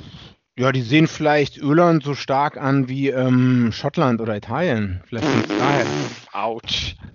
Ja, 0.55 0.71
die 0.71 0.83
sehen 0.83 1.07
vielleicht 1.07 1.57
Irland 1.57 2.03
so 2.03 2.15
stark 2.15 2.59
an 2.59 2.89
wie 2.89 3.09
ähm, 3.09 3.71
Schottland 3.73 4.21
oder 4.21 4.37
Italien. 4.37 5.03
Vielleicht 5.07 5.27
daher. 5.49 5.87
Autsch. 6.33 6.97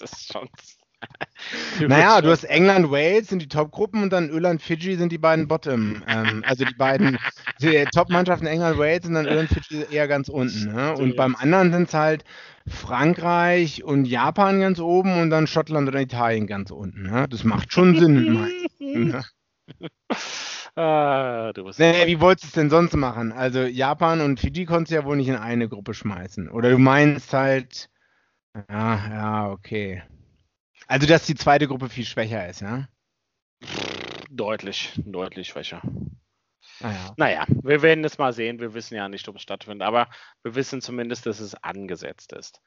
Das 0.00 0.10
ist 0.10 0.32
schon. 0.32 0.48
Naja, 1.80 2.20
du 2.20 2.30
hast 2.30 2.44
England, 2.44 2.90
Wales 2.90 3.28
sind 3.28 3.42
die 3.42 3.48
Top-Gruppen 3.48 4.02
und 4.02 4.12
dann 4.12 4.30
Irland, 4.30 4.62
Fiji 4.62 4.96
sind 4.96 5.12
die 5.12 5.18
beiden 5.18 5.48
Bottom. 5.48 6.02
Ähm, 6.06 6.42
also 6.46 6.64
die 6.64 6.74
beiden 6.74 7.18
Top-Mannschaften 7.92 8.46
England, 8.46 8.78
Wales 8.78 9.06
und 9.06 9.14
dann 9.14 9.26
Irland, 9.26 9.48
Fiji 9.50 9.84
eher 9.90 10.08
ganz 10.08 10.28
unten. 10.28 10.72
Ne? 10.72 10.94
Und 10.94 11.16
beim 11.16 11.34
anderen 11.36 11.72
sind 11.72 11.88
es 11.88 11.94
halt 11.94 12.24
Frankreich 12.66 13.84
und 13.84 14.04
Japan 14.06 14.60
ganz 14.60 14.78
oben 14.80 15.20
und 15.20 15.30
dann 15.30 15.46
Schottland 15.46 15.88
oder 15.88 16.00
Italien 16.00 16.46
ganz 16.46 16.70
unten. 16.70 17.02
Ne? 17.02 17.26
Das 17.28 17.44
macht 17.44 17.72
schon 17.72 17.96
Sinn. 17.98 18.48
ne? 18.80 19.22
Ah, 20.76 21.52
du 21.54 21.64
bist. 21.64 21.78
Nee, 21.78 22.06
wie 22.08 22.20
wolltest 22.20 22.44
du 22.44 22.48
es 22.48 22.52
denn 22.54 22.68
sonst 22.68 22.96
machen? 22.96 23.30
Also 23.30 23.60
Japan 23.62 24.20
und 24.20 24.40
Fiji 24.40 24.64
konntest 24.64 24.90
du 24.90 24.96
ja 24.96 25.04
wohl 25.04 25.16
nicht 25.16 25.28
in 25.28 25.36
eine 25.36 25.68
Gruppe 25.68 25.94
schmeißen. 25.94 26.48
Oder 26.48 26.70
du 26.70 26.78
meinst 26.78 27.32
halt, 27.32 27.88
ja, 28.68 29.08
ja, 29.08 29.50
okay. 29.50 30.02
Also, 30.86 31.06
dass 31.06 31.26
die 31.26 31.34
zweite 31.34 31.66
Gruppe 31.66 31.88
viel 31.88 32.04
schwächer 32.04 32.48
ist, 32.48 32.60
ja? 32.60 32.88
Deutlich, 34.30 34.92
deutlich 35.04 35.48
schwächer. 35.48 35.82
Naja. 36.80 37.14
Naja, 37.16 37.44
wir 37.62 37.82
werden 37.82 38.04
es 38.04 38.18
mal 38.18 38.32
sehen. 38.32 38.58
Wir 38.58 38.74
wissen 38.74 38.94
ja 38.94 39.08
nicht, 39.08 39.28
ob 39.28 39.36
es 39.36 39.42
stattfindet, 39.42 39.86
aber 39.86 40.08
wir 40.42 40.54
wissen 40.54 40.80
zumindest, 40.80 41.26
dass 41.26 41.40
es 41.40 41.54
angesetzt 41.62 42.32
ist. 42.32 42.60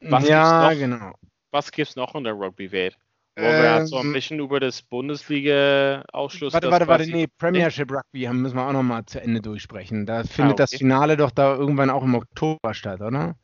Was 0.00 0.28
ja, 0.28 0.68
gibt's 0.68 0.80
noch? 0.80 0.98
genau. 0.98 1.14
Was 1.50 1.72
gibt 1.72 1.88
es 1.88 1.96
noch 1.96 2.14
in 2.14 2.24
der 2.24 2.34
Rugby-Welt? 2.34 2.96
Wollen 3.36 3.62
wir 3.62 3.78
jetzt 3.78 3.90
so 3.90 3.96
ein 3.96 4.06
Ähm, 4.06 4.12
bisschen 4.12 4.38
über 4.38 4.60
das 4.60 4.82
Bundesliga-Ausschluss. 4.82 6.52
Warte, 6.52 6.66
das 6.66 6.72
warte, 6.72 6.86
warte, 6.86 7.06
nee, 7.10 7.26
Premiership 7.26 7.90
Rugby 7.90 8.28
müssen 8.28 8.56
wir 8.56 8.66
auch 8.66 8.72
nochmal 8.72 9.04
zu 9.06 9.20
Ende 9.20 9.40
durchsprechen. 9.40 10.06
Da 10.06 10.22
findet 10.22 10.60
das 10.60 10.70
okay. 10.70 10.78
Finale 10.78 11.16
doch 11.16 11.32
da 11.32 11.54
irgendwann 11.54 11.90
auch 11.90 12.04
im 12.04 12.14
Oktober 12.14 12.74
statt, 12.74 13.00
oder? 13.00 13.34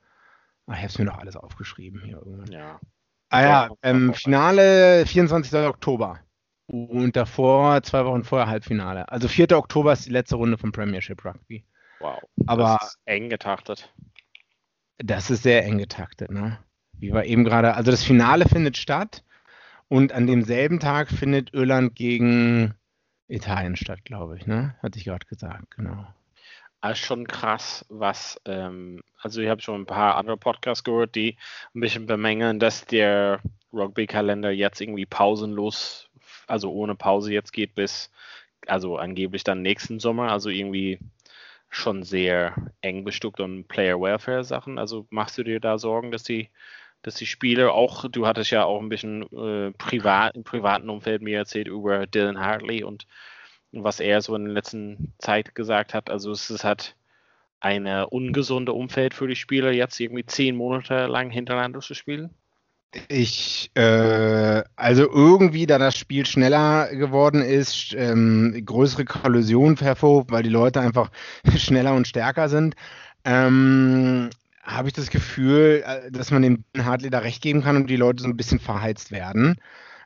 Ach, 0.66 0.76
ich 0.76 0.82
hab's 0.84 0.98
mir 0.98 1.06
doch 1.06 1.18
alles 1.18 1.36
aufgeschrieben 1.36 2.02
hier 2.04 2.18
irgendwann. 2.18 2.52
Ja. 2.52 2.78
Ah 3.30 3.42
ja, 3.42 3.68
ähm. 3.82 4.12
Finale 4.14 5.06
24. 5.06 5.54
Oktober. 5.66 6.20
Und 6.66 7.16
davor, 7.16 7.82
zwei 7.82 8.04
Wochen 8.04 8.22
vorher, 8.22 8.46
Halbfinale. 8.46 9.08
Also 9.10 9.26
4. 9.28 9.50
Oktober 9.58 9.92
ist 9.92 10.06
die 10.06 10.10
letzte 10.10 10.36
Runde 10.36 10.56
vom 10.58 10.70
Premiership 10.72 11.24
Rugby. 11.24 11.64
Wow. 11.98 12.18
Aber- 12.46 12.78
Das 12.80 12.88
ist 12.90 12.98
eng 13.06 13.28
getaktet. 13.28 13.92
Das 14.98 15.30
ist 15.30 15.42
sehr 15.42 15.64
eng 15.64 15.78
getaktet, 15.78 16.30
ne? 16.30 16.58
Wie 16.98 17.12
wir 17.12 17.24
eben 17.24 17.44
gerade, 17.44 17.74
also 17.74 17.90
das 17.90 18.04
Finale 18.04 18.46
findet 18.46 18.76
statt 18.76 19.24
und 19.88 20.12
an 20.12 20.26
demselben 20.26 20.78
Tag 20.78 21.08
findet 21.08 21.52
Irland 21.54 21.94
gegen 21.94 22.74
Italien 23.26 23.76
statt, 23.76 24.04
glaube 24.04 24.36
ich, 24.36 24.46
ne? 24.46 24.74
Hatte 24.82 24.98
ich 24.98 25.04
gerade 25.06 25.26
gesagt, 25.26 25.70
genau. 25.76 26.06
Also 26.82 27.04
schon 27.04 27.26
krass, 27.26 27.84
was, 27.90 28.40
ähm, 28.46 29.02
also 29.18 29.42
ich 29.42 29.48
habe 29.48 29.60
schon 29.60 29.82
ein 29.82 29.86
paar 29.86 30.16
andere 30.16 30.38
Podcasts 30.38 30.82
gehört, 30.82 31.14
die 31.14 31.36
ein 31.74 31.80
bisschen 31.80 32.06
bemängeln, 32.06 32.58
dass 32.58 32.86
der 32.86 33.40
Rugby-Kalender 33.72 34.50
jetzt 34.50 34.80
irgendwie 34.80 35.04
pausenlos, 35.04 36.08
also 36.46 36.72
ohne 36.72 36.94
Pause 36.94 37.32
jetzt 37.32 37.52
geht 37.52 37.74
bis, 37.74 38.10
also 38.66 38.96
angeblich 38.96 39.44
dann 39.44 39.60
nächsten 39.62 40.00
Sommer, 40.00 40.32
also 40.32 40.48
irgendwie 40.48 40.98
schon 41.68 42.02
sehr 42.02 42.54
eng 42.80 43.04
bestückt 43.04 43.40
und 43.40 43.68
Player-Welfare-Sachen. 43.68 44.78
Also 44.78 45.06
machst 45.10 45.38
du 45.38 45.44
dir 45.44 45.60
da 45.60 45.78
Sorgen, 45.78 46.10
dass 46.10 46.24
die, 46.24 46.48
dass 47.02 47.14
die 47.14 47.26
Spieler 47.26 47.74
auch, 47.74 48.08
du 48.08 48.26
hattest 48.26 48.50
ja 48.50 48.64
auch 48.64 48.80
ein 48.80 48.88
bisschen 48.88 49.22
äh, 49.32 49.70
privat, 49.72 50.34
im 50.34 50.44
privaten 50.44 50.90
Umfeld 50.90 51.22
mir 51.22 51.38
erzählt 51.38 51.68
über 51.68 52.06
Dylan 52.06 52.40
Hartley 52.40 52.84
und 52.84 53.06
was 53.72 54.00
er 54.00 54.20
so 54.20 54.34
in 54.34 54.44
der 54.44 54.54
letzten 54.54 55.12
Zeit 55.18 55.54
gesagt 55.54 55.94
hat. 55.94 56.10
Also 56.10 56.30
es 56.32 56.50
ist 56.50 56.64
halt 56.64 56.96
eine 57.60 58.08
ungesunde 58.08 58.72
Umfeld 58.72 59.14
für 59.14 59.28
die 59.28 59.36
Spieler, 59.36 59.70
jetzt 59.72 60.00
irgendwie 60.00 60.24
zehn 60.24 60.56
Monate 60.56 61.06
lang 61.06 61.30
hintereinander 61.30 61.80
zu 61.80 61.94
spielen. 61.94 62.30
Ich, 63.08 63.70
äh, 63.74 64.64
also 64.74 65.08
irgendwie, 65.08 65.66
da 65.66 65.78
das 65.78 65.96
Spiel 65.96 66.26
schneller 66.26 66.88
geworden 66.88 67.40
ist, 67.40 67.94
ähm, 67.96 68.60
größere 68.64 69.04
Kollisionen 69.04 69.76
hervorruft, 69.76 70.32
weil 70.32 70.42
die 70.42 70.48
Leute 70.48 70.80
einfach 70.80 71.10
schneller 71.56 71.94
und 71.94 72.08
stärker 72.08 72.48
sind, 72.48 72.74
ähm, 73.24 74.30
habe 74.64 74.88
ich 74.88 74.94
das 74.94 75.10
Gefühl, 75.10 75.84
äh, 75.86 76.10
dass 76.10 76.32
man 76.32 76.42
dem 76.42 76.64
Hartley 76.76 77.10
da 77.10 77.20
recht 77.20 77.42
geben 77.42 77.62
kann 77.62 77.76
und 77.76 77.88
die 77.88 77.96
Leute 77.96 78.22
so 78.22 78.28
ein 78.28 78.36
bisschen 78.36 78.58
verheizt 78.58 79.12
werden. 79.12 79.60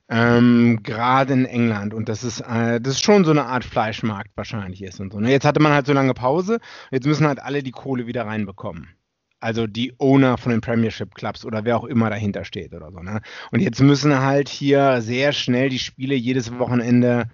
Ähm, 0.09 0.81
Gerade 0.83 1.33
in 1.33 1.47
England. 1.47 1.95
Und 1.95 2.09
das 2.09 2.25
ist, 2.25 2.41
äh, 2.41 2.81
das 2.81 2.95
ist 2.95 3.05
schon 3.05 3.25
so 3.25 3.31
eine 3.31 3.47
Art 3.47 3.65
Fleischmarkt 3.65 4.31
wahrscheinlich 4.37 4.83
ist 4.83 5.01
und 5.01 5.13
so. 5.13 5.21
Ne? 5.21 5.31
Jetzt 5.31 5.47
hatte 5.47 5.63
man 5.63 5.73
halt 5.73 5.87
so 5.87 5.93
lange 5.93 6.15
Pause, 6.15 6.61
jetzt 6.91 7.07
müssen 7.07 7.27
halt 7.27 7.41
alle 7.41 7.63
die 7.63 7.71
Kohle 7.71 8.07
wieder 8.07 8.27
reinbekommen. 8.27 8.89
Also 9.41 9.67
die 9.67 9.95
Owner 9.99 10.39
von 10.39 10.53
den 10.53 10.61
Premiership 10.63 11.15
Clubs 11.15 11.45
oder 11.45 11.65
wer 11.65 11.77
auch 11.77 11.85
immer 11.85 12.09
dahinter 12.11 12.45
steht 12.45 12.73
oder 12.73 12.91
so. 12.91 13.01
Ne? 13.01 13.21
Und 13.51 13.61
jetzt 13.61 13.81
müssen 13.81 14.19
halt 14.19 14.49
hier 14.49 15.03
sehr 15.03 15.33
schnell 15.33 15.69
die 15.69 15.79
Spiele 15.79 16.15
jedes 16.15 16.59
Wochenende 16.59 17.29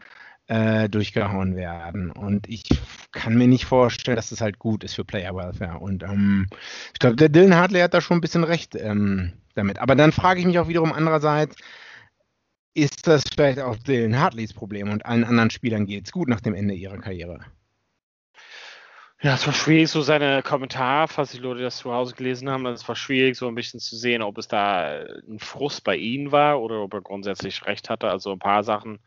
äh, 0.49 0.89
durchgehauen 0.89 1.55
werden. 1.55 2.11
Und 2.11 2.49
ich 2.49 2.65
kann 3.13 3.37
mir 3.37 3.47
nicht 3.47 3.65
vorstellen, 3.65 4.17
dass 4.17 4.31
das 4.31 4.41
halt 4.41 4.59
gut 4.59 4.83
ist 4.83 4.95
für 4.95 5.05
Player 5.05 5.35
Welfare. 5.37 5.79
Und 5.79 6.03
ähm, 6.03 6.49
ich 6.93 6.99
glaube, 6.99 7.15
der 7.15 7.29
Dylan 7.29 7.55
Hartley 7.55 7.81
hat 7.81 7.95
da 7.95 8.01
schon 8.01 8.19
ein 8.19 8.21
bisschen 8.21 8.43
recht 8.43 8.75
ähm, 8.75 9.33
damit. 9.55 9.79
Aber 9.79 9.95
dann 9.95 10.11
frage 10.11 10.41
ich 10.41 10.47
mich 10.47 10.59
auch 10.59 10.67
wiederum 10.67 10.93
andererseits, 10.93 11.55
ist 12.75 13.07
das 13.07 13.23
vielleicht 13.33 13.61
auch 13.61 13.77
Dylan 13.77 14.19
Hartleys 14.19 14.53
Problem 14.53 14.91
und 14.91 15.05
allen 15.07 15.25
anderen 15.25 15.51
Spielern 15.51 15.87
geht 15.87 16.07
es 16.07 16.13
gut 16.13 16.29
nach 16.29 16.41
dem 16.41 16.55
Ende 16.55 16.75
ihrer 16.75 16.99
Karriere? 16.99 17.41
Ja, 19.23 19.35
es 19.35 19.47
war 19.47 19.53
schwierig, 19.53 19.91
so 19.91 20.01
seine 20.01 20.43
Kommentare, 20.43 21.07
falls 21.07 21.33
die 21.33 21.39
Leute 21.39 21.61
das 21.61 21.77
zu 21.77 21.93
Hause 21.93 22.15
gelesen 22.15 22.49
haben, 22.49 22.65
es 22.67 22.89
war 22.89 22.97
schwierig, 22.97 23.37
so 23.37 23.49
ein 23.49 23.55
bisschen 23.55 23.79
zu 23.79 23.95
sehen, 23.97 24.23
ob 24.23 24.39
es 24.39 24.49
da 24.49 25.05
ein 25.29 25.39
Frust 25.39 25.85
bei 25.85 25.97
ihm 25.97 26.33
war 26.33 26.61
oder 26.63 26.81
ob 26.83 26.95
er 26.95 27.03
grundsätzlich 27.03 27.67
recht 27.67 27.91
hatte. 27.91 28.09
Also 28.11 28.33
ein 28.33 28.39
paar 28.39 28.65
Sachen, 28.65 29.01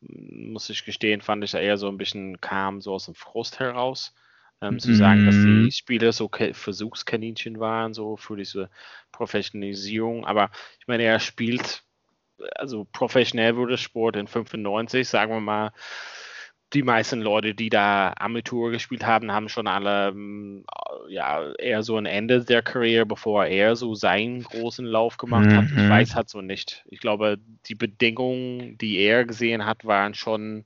mm, 0.00 0.52
muss 0.52 0.68
ich 0.70 0.84
gestehen, 0.84 1.22
fand 1.22 1.44
ich 1.44 1.52
da 1.52 1.60
eher 1.60 1.78
so 1.78 1.88
ein 1.88 1.96
bisschen 1.98 2.40
kam 2.40 2.80
so 2.82 2.94
aus 2.94 3.06
dem 3.06 3.14
Frust 3.14 3.58
heraus. 3.60 4.14
Ähm, 4.62 4.78
zu 4.78 4.94
sagen, 4.94 5.24
dass 5.26 5.42
Mhm. 5.44 5.66
die 5.66 5.70
Spieler 5.70 6.12
so 6.12 6.30
Versuchskaninchen 6.30 7.60
waren, 7.60 7.92
so 7.94 8.16
für 8.16 8.36
diese 8.36 8.70
Professionalisierung. 9.12 10.24
Aber 10.26 10.50
ich 10.80 10.86
meine, 10.86 11.02
er 11.04 11.20
spielt, 11.20 11.84
also 12.56 12.86
professionell 12.92 13.56
wurde 13.56 13.78
Sport 13.78 14.16
in 14.16 14.26
95, 14.26 15.08
sagen 15.08 15.32
wir 15.32 15.40
mal, 15.40 15.72
die 16.72 16.82
meisten 16.82 17.20
Leute, 17.22 17.54
die 17.54 17.68
da 17.68 18.12
Amateur 18.18 18.70
gespielt 18.70 19.06
haben, 19.06 19.30
haben 19.32 19.48
schon 19.48 19.68
alle 19.68 20.08
ähm, 20.08 20.64
ja 21.08 21.52
eher 21.54 21.82
so 21.82 21.96
ein 21.96 22.06
Ende 22.06 22.44
der 22.44 22.62
Karriere, 22.62 23.06
bevor 23.06 23.46
er 23.46 23.76
so 23.76 23.94
seinen 23.94 24.42
großen 24.42 24.84
Lauf 24.84 25.16
gemacht 25.16 25.54
hat. 25.54 25.64
Ich 25.70 25.76
Mhm. 25.76 25.88
weiß 25.88 26.16
halt 26.16 26.28
so 26.28 26.42
nicht. 26.42 26.84
Ich 26.90 27.00
glaube, 27.00 27.38
die 27.66 27.76
Bedingungen, 27.76 28.76
die 28.78 28.98
er 28.98 29.24
gesehen 29.24 29.64
hat, 29.64 29.84
waren 29.84 30.14
schon 30.14 30.64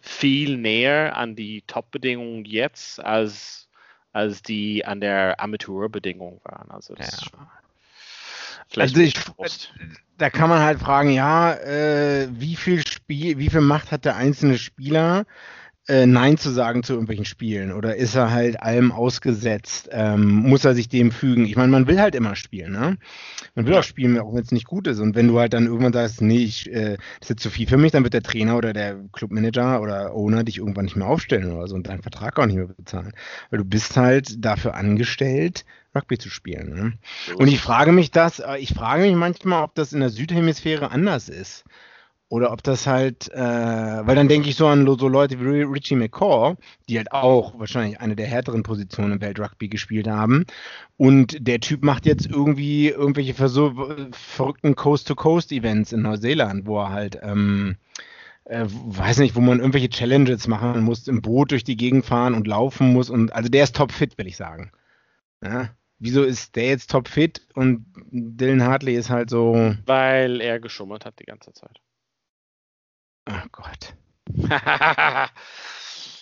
viel 0.00 0.56
näher 0.56 1.16
an 1.16 1.36
die 1.36 1.62
Top-Bedingungen 1.62 2.44
jetzt, 2.44 3.02
als, 3.02 3.68
als 4.12 4.42
die 4.42 4.84
an 4.84 5.00
der 5.00 5.40
Amateurbedingung 5.40 6.40
waren. 6.44 6.70
Also 6.70 6.94
das 6.94 7.30
Ja. 7.32 7.59
Vielleicht 8.70 8.96
Also 8.96 9.02
ich- 9.02 9.72
da 10.18 10.30
kann 10.30 10.50
man 10.50 10.60
halt 10.62 10.80
fragen, 10.80 11.10
ja, 11.10 11.54
äh, 11.54 12.28
wie 12.32 12.56
viel 12.56 12.86
Spiel, 12.86 13.38
wie 13.38 13.48
viel 13.50 13.60
Macht 13.62 13.90
hat 13.90 14.04
der 14.04 14.16
einzelne 14.16 14.58
Spieler, 14.58 15.24
äh, 15.90 16.06
Nein 16.06 16.38
zu 16.38 16.50
sagen 16.50 16.82
zu 16.82 16.92
irgendwelchen 16.92 17.24
Spielen? 17.24 17.72
Oder 17.72 17.96
ist 17.96 18.14
er 18.14 18.30
halt 18.30 18.62
allem 18.62 18.92
ausgesetzt? 18.92 19.88
Ähm, 19.92 20.26
muss 20.26 20.64
er 20.64 20.74
sich 20.74 20.88
dem 20.88 21.10
fügen? 21.10 21.44
Ich 21.44 21.56
meine, 21.56 21.72
man 21.72 21.88
will 21.88 22.00
halt 22.00 22.14
immer 22.14 22.36
spielen, 22.36 22.72
ne? 22.72 22.96
Man 23.56 23.66
will 23.66 23.74
auch 23.74 23.82
spielen, 23.82 24.18
auch 24.18 24.32
wenn 24.32 24.42
es 24.42 24.52
nicht 24.52 24.66
gut 24.66 24.86
ist. 24.86 25.00
Und 25.00 25.16
wenn 25.16 25.26
du 25.26 25.38
halt 25.40 25.52
dann 25.52 25.66
irgendwann 25.66 25.92
sagst, 25.92 26.22
nee, 26.22 26.44
ich, 26.44 26.70
äh, 26.70 26.96
das 26.96 27.22
ist 27.22 27.30
jetzt 27.30 27.42
zu 27.42 27.50
viel 27.50 27.66
für 27.66 27.76
mich, 27.76 27.92
dann 27.92 28.04
wird 28.04 28.14
der 28.14 28.22
Trainer 28.22 28.56
oder 28.56 28.72
der 28.72 28.96
Clubmanager 29.12 29.82
oder 29.82 30.14
Owner 30.14 30.44
dich 30.44 30.58
irgendwann 30.58 30.84
nicht 30.84 30.96
mehr 30.96 31.08
aufstellen 31.08 31.50
oder 31.52 31.66
so 31.66 31.74
und 31.74 31.88
deinen 31.88 32.02
Vertrag 32.02 32.38
auch 32.38 32.46
nicht 32.46 32.56
mehr 32.56 32.68
bezahlen. 32.68 33.12
Weil 33.50 33.58
du 33.58 33.64
bist 33.64 33.96
halt 33.96 34.44
dafür 34.44 34.76
angestellt, 34.76 35.64
Rugby 35.94 36.18
zu 36.18 36.30
spielen. 36.30 36.68
Ne? 36.70 36.92
Und 37.34 37.48
ich 37.48 37.60
frage 37.60 37.90
mich 37.90 38.12
das, 38.12 38.38
äh, 38.38 38.58
ich 38.58 38.74
frage 38.74 39.02
mich 39.02 39.16
manchmal, 39.16 39.64
ob 39.64 39.74
das 39.74 39.92
in 39.92 40.00
der 40.00 40.10
Südhemisphäre 40.10 40.92
anders 40.92 41.28
ist. 41.28 41.64
Oder 42.30 42.52
ob 42.52 42.62
das 42.62 42.86
halt, 42.86 43.28
äh, 43.32 43.40
weil 43.40 44.14
dann 44.14 44.28
denke 44.28 44.48
ich 44.48 44.54
so 44.54 44.68
an 44.68 44.86
so 44.86 45.08
Leute 45.08 45.40
wie 45.40 45.62
Richie 45.62 45.96
McCaw, 45.96 46.54
die 46.88 46.96
halt 46.96 47.10
auch 47.10 47.58
wahrscheinlich 47.58 48.00
eine 48.00 48.14
der 48.14 48.28
härteren 48.28 48.62
Positionen 48.62 49.14
im 49.14 49.20
Weltrugby 49.20 49.68
gespielt 49.68 50.06
haben. 50.06 50.46
Und 50.96 51.36
der 51.40 51.58
Typ 51.58 51.82
macht 51.82 52.06
jetzt 52.06 52.26
irgendwie 52.26 52.88
irgendwelche 52.88 53.34
verrückten 53.34 54.76
Coast-to-Coast-Events 54.76 55.92
in 55.92 56.02
Neuseeland, 56.02 56.66
wo 56.66 56.78
er 56.78 56.90
halt, 56.90 57.18
ähm, 57.20 57.74
äh, 58.44 58.64
weiß 58.64 59.18
nicht, 59.18 59.34
wo 59.34 59.40
man 59.40 59.58
irgendwelche 59.58 59.90
Challenges 59.90 60.46
machen 60.46 60.84
muss, 60.84 61.08
im 61.08 61.22
Boot 61.22 61.50
durch 61.50 61.64
die 61.64 61.76
Gegend 61.76 62.06
fahren 62.06 62.34
und 62.34 62.46
laufen 62.46 62.92
muss. 62.92 63.10
Und 63.10 63.34
also 63.34 63.48
der 63.48 63.64
ist 63.64 63.74
topfit, 63.74 64.16
will 64.18 64.28
ich 64.28 64.36
sagen. 64.36 64.70
Ja? 65.42 65.70
wieso 65.98 66.22
ist 66.22 66.54
der 66.56 66.68
jetzt 66.68 66.92
topfit 66.92 67.46
und 67.54 67.84
Dylan 68.10 68.62
Hartley 68.62 68.94
ist 68.94 69.10
halt 69.10 69.30
so. 69.30 69.74
Weil 69.86 70.40
er 70.40 70.60
geschummert 70.60 71.04
hat 71.04 71.18
die 71.18 71.26
ganze 71.26 71.52
Zeit. 71.52 71.80
Oh 73.30 73.48
Gott. 73.52 73.94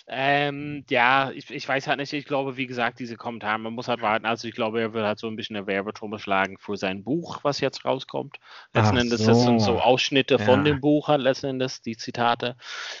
ähm, 0.07 0.85
ja, 0.89 1.31
ich, 1.31 1.49
ich, 1.49 1.67
weiß 1.67 1.87
halt 1.87 1.99
nicht. 1.99 2.13
Ich 2.13 2.25
glaube, 2.25 2.57
wie 2.57 2.67
gesagt, 2.67 2.99
diese 2.99 3.17
Kommentare, 3.17 3.59
man 3.59 3.73
muss 3.73 3.87
halt 3.87 4.01
warten. 4.01 4.25
Also 4.25 4.47
ich 4.47 4.55
glaube, 4.55 4.81
er 4.81 4.93
wird 4.93 5.05
halt 5.05 5.19
so 5.19 5.27
ein 5.27 5.35
bisschen 5.35 5.55
eine 5.55 5.67
Werbetrommel 5.67 6.19
schlagen 6.19 6.57
für 6.57 6.77
sein 6.77 7.03
Buch, 7.03 7.39
was 7.43 7.59
jetzt 7.59 7.85
rauskommt. 7.85 8.37
Letzten 8.73 8.97
Ach 8.97 9.01
Endes 9.01 9.21
so. 9.21 9.27
das 9.27 9.43
sind 9.43 9.59
so 9.59 9.79
Ausschnitte 9.79 10.35
ja. 10.35 10.45
von 10.45 10.63
dem 10.63 10.81
Buch 10.81 11.07
halt 11.07 11.21
letzten 11.21 11.47
Endes, 11.47 11.81
die 11.81 11.97
Zitate. 11.97 12.55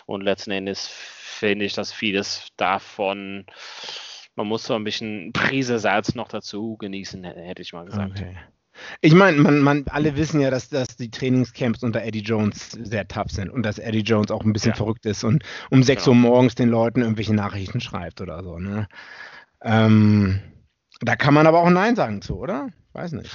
Und 0.05 0.21
letzten 0.21 0.51
Endes 0.51 0.87
finde 0.87 1.65
ich, 1.65 1.73
dass 1.73 1.91
vieles 1.91 2.47
davon, 2.57 3.45
man 4.35 4.47
muss 4.47 4.63
so 4.63 4.75
ein 4.75 4.83
bisschen 4.83 5.33
Prise 5.33 5.79
Salz 5.79 6.15
noch 6.15 6.27
dazu 6.27 6.77
genießen, 6.77 7.23
hätte 7.23 7.61
ich 7.61 7.73
mal 7.73 7.85
gesagt. 7.85 8.19
Okay. 8.19 8.37
Ich 9.01 9.13
meine, 9.13 9.37
man, 9.37 9.59
man, 9.59 9.85
alle 9.89 10.15
wissen 10.15 10.39
ja, 10.41 10.49
dass, 10.49 10.69
dass 10.69 10.95
die 10.95 11.11
Trainingscamps 11.11 11.83
unter 11.83 12.01
Eddie 12.01 12.21
Jones 12.21 12.71
sehr 12.71 13.07
tough 13.07 13.31
sind 13.31 13.49
und 13.49 13.63
dass 13.63 13.79
Eddie 13.79 14.01
Jones 14.01 14.31
auch 14.31 14.43
ein 14.43 14.53
bisschen 14.53 14.71
ja. 14.71 14.75
verrückt 14.75 15.05
ist 15.05 15.23
und 15.23 15.43
um 15.69 15.83
6 15.83 16.03
genau. 16.03 16.15
Uhr 16.15 16.21
morgens 16.21 16.55
den 16.55 16.69
Leuten 16.69 17.01
irgendwelche 17.01 17.33
Nachrichten 17.33 17.81
schreibt 17.81 18.21
oder 18.21 18.43
so. 18.43 18.59
Ne? 18.59 18.87
Ähm, 19.61 20.41
da 21.01 21.15
kann 21.15 21.33
man 21.33 21.47
aber 21.47 21.59
auch 21.59 21.69
Nein 21.69 21.95
sagen 21.95 22.21
zu, 22.21 22.37
oder? 22.37 22.69
Weiß 22.93 23.13
nicht. 23.13 23.31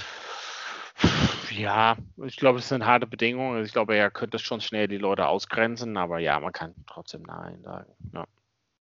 Ja, 1.51 1.97
ich 2.25 2.35
glaube, 2.37 2.59
es 2.59 2.69
sind 2.69 2.85
harte 2.85 3.07
Bedingungen. 3.07 3.63
Ich 3.63 3.71
glaube, 3.71 3.95
er 3.95 4.11
könnte 4.11 4.39
schon 4.39 4.61
schnell 4.61 4.87
die 4.87 4.97
Leute 4.97 5.27
ausgrenzen, 5.27 5.97
aber 5.97 6.19
ja, 6.19 6.39
man 6.39 6.51
kann 6.51 6.73
trotzdem 6.87 7.23
Nein 7.23 7.61
sagen. 7.63 7.91
Ja. 8.13 8.25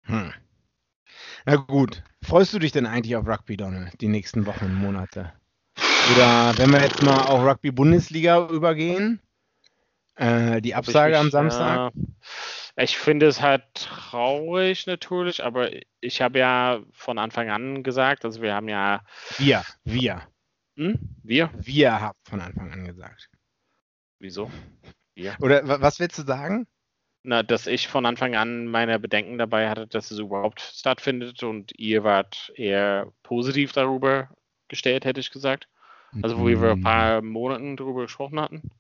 Hm. 0.04 0.34
Na 1.46 1.56
gut. 1.56 2.04
Freust 2.24 2.54
du 2.54 2.60
dich 2.60 2.72
denn 2.72 2.86
eigentlich 2.86 3.16
auf 3.16 3.28
Rugby, 3.28 3.58
Donald, 3.58 4.00
die 4.00 4.08
nächsten 4.08 4.46
Wochen 4.46 4.66
und 4.66 4.76
Monate? 4.76 5.34
Oder 6.10 6.58
wenn 6.58 6.72
wir 6.72 6.82
jetzt 6.82 7.04
mal 7.04 7.22
auf 7.26 7.44
Rugby-Bundesliga 7.44 8.48
übergehen, 8.50 9.22
äh, 10.16 10.62
die 10.62 10.76
Absage 10.76 11.18
am 11.18 11.30
Samstag. 11.30 11.94
Äh, 12.76 12.84
ich 12.84 12.98
finde 12.98 13.28
es 13.28 13.42
halt 13.42 13.64
traurig 13.74 14.88
natürlich, 14.88 15.44
aber 15.44 15.70
ich 16.00 16.22
habe 16.22 16.40
ja 16.40 16.80
von 16.92 17.18
Anfang 17.18 17.50
an 17.50 17.84
gesagt, 17.84 18.26
also 18.26 18.42
wir 18.42 18.54
haben 18.54 18.70
ja. 18.70 19.02
Wir, 19.38 19.64
wir. 19.84 20.22
Hm? 20.78 20.98
Wir? 21.24 21.52
Wir 21.56 22.00
haben 22.00 22.18
von 22.28 22.42
Anfang 22.42 22.72
an 22.72 22.86
gesagt. 22.86 23.30
Wieso? 24.20 24.52
Wir. 25.16 25.36
Oder 25.40 25.82
was 25.82 26.00
willst 26.00 26.18
du 26.18 26.24
sagen? 26.24 26.68
Na, 27.24 27.44
dass 27.44 27.68
ich 27.68 27.88
von 27.88 28.06
Anfang 28.06 28.36
an 28.36 28.66
meine 28.66 29.00
Bedenken 29.00 29.38
dabei 29.38 29.70
hatte, 29.70 29.86
dass 29.88 30.10
es 30.10 30.18
überhaupt 30.18 30.62
stattfindet 30.62 31.44
und 31.44 31.72
ihr 31.78 32.04
wart 32.04 32.52
eher 32.56 33.12
positiv 33.22 33.74
darüber 33.74 34.30
gestellt, 34.70 35.06
hätte 35.06 35.20
ich 35.20 35.30
gesagt. 35.30 35.68
Also 36.22 36.40
wo 36.40 36.48
wir 36.48 36.72
ein 36.72 36.80
mhm. 36.80 36.84
paar 36.84 37.22
Monaten 37.22 37.78
darüber 37.78 38.04
gesprochen 38.04 38.40
hatten. 38.40 38.72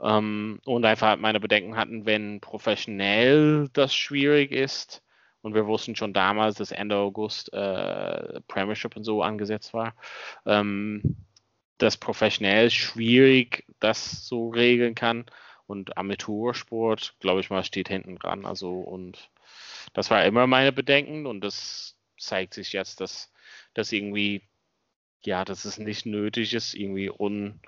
Ähm, 0.00 0.60
und 0.64 0.84
einfach 0.84 1.08
halt 1.08 1.20
meine 1.20 1.40
Bedenken 1.40 1.76
hatten, 1.76 2.06
wenn 2.06 2.40
professionell 2.40 3.68
das 3.72 3.94
schwierig 3.94 4.52
ist. 4.52 5.02
Und 5.42 5.54
wir 5.54 5.66
wussten 5.66 5.96
schon 5.96 6.12
damals, 6.12 6.56
dass 6.56 6.70
Ende 6.70 6.96
August 6.96 7.52
äh, 7.52 8.40
Premiership 8.46 8.96
und 8.96 9.04
so 9.04 9.22
angesetzt 9.22 9.74
war. 9.74 9.94
Ähm, 10.46 11.16
dass 11.78 11.96
professionell 11.96 12.70
schwierig 12.70 13.64
das 13.80 14.26
so 14.26 14.50
regeln 14.50 14.94
kann. 14.94 15.26
Und 15.66 15.96
Amateursport, 15.96 17.16
glaube 17.18 17.40
ich 17.40 17.50
mal, 17.50 17.64
steht 17.64 17.88
hinten 17.88 18.16
dran. 18.16 18.46
Also 18.46 18.72
und 18.72 19.30
das 19.92 20.10
war 20.10 20.24
immer 20.24 20.46
meine 20.46 20.72
Bedenken 20.72 21.26
und 21.26 21.40
das 21.40 21.96
zeigt 22.18 22.54
sich 22.54 22.72
jetzt, 22.72 23.00
dass 23.00 23.32
das 23.74 23.90
irgendwie 23.90 24.42
ja, 25.26 25.44
dass 25.44 25.64
es 25.64 25.78
nicht 25.78 26.06
nötig 26.06 26.54
ist, 26.54 26.74
irgendwie 26.74 27.10
un, 27.10 27.60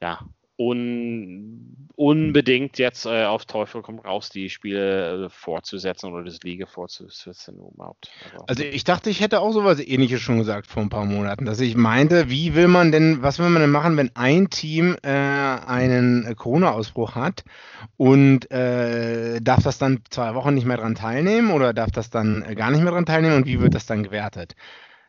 ja, 0.00 0.20
un, 0.58 1.88
unbedingt 1.94 2.78
jetzt 2.78 3.06
äh, 3.06 3.24
auf 3.24 3.44
Teufel 3.44 3.80
komm 3.80 4.00
raus 4.00 4.28
die 4.28 4.50
Spiele 4.50 5.26
äh, 5.26 5.28
fortzusetzen 5.28 6.12
oder 6.12 6.24
das 6.24 6.42
Liga 6.42 6.66
fortzusetzen 6.66 7.58
überhaupt. 7.58 8.10
Also, 8.24 8.44
also 8.48 8.62
ich 8.64 8.82
dachte, 8.82 9.08
ich 9.08 9.20
hätte 9.20 9.40
auch 9.40 9.52
sowas 9.52 9.78
ähnliches 9.78 10.20
schon 10.20 10.38
gesagt 10.38 10.66
vor 10.66 10.82
ein 10.82 10.88
paar 10.88 11.04
Monaten, 11.04 11.44
dass 11.44 11.60
ich 11.60 11.76
meinte, 11.76 12.28
wie 12.28 12.56
will 12.56 12.66
man 12.66 12.90
denn, 12.90 13.22
was 13.22 13.38
will 13.38 13.48
man 13.50 13.62
denn 13.62 13.70
machen, 13.70 13.96
wenn 13.96 14.10
ein 14.16 14.50
Team 14.50 14.96
äh, 15.02 15.10
einen 15.10 16.34
Corona-Ausbruch 16.34 17.14
hat 17.14 17.44
und 17.96 18.50
äh, 18.50 19.40
darf 19.40 19.62
das 19.62 19.78
dann 19.78 20.02
zwei 20.10 20.34
Wochen 20.34 20.54
nicht 20.54 20.66
mehr 20.66 20.78
dran 20.78 20.96
teilnehmen 20.96 21.52
oder 21.52 21.72
darf 21.72 21.92
das 21.92 22.10
dann 22.10 22.42
äh, 22.42 22.56
gar 22.56 22.72
nicht 22.72 22.82
mehr 22.82 22.92
dran 22.92 23.06
teilnehmen 23.06 23.36
und 23.36 23.46
wie 23.46 23.60
wird 23.60 23.76
das 23.76 23.86
dann 23.86 24.02
gewertet? 24.02 24.56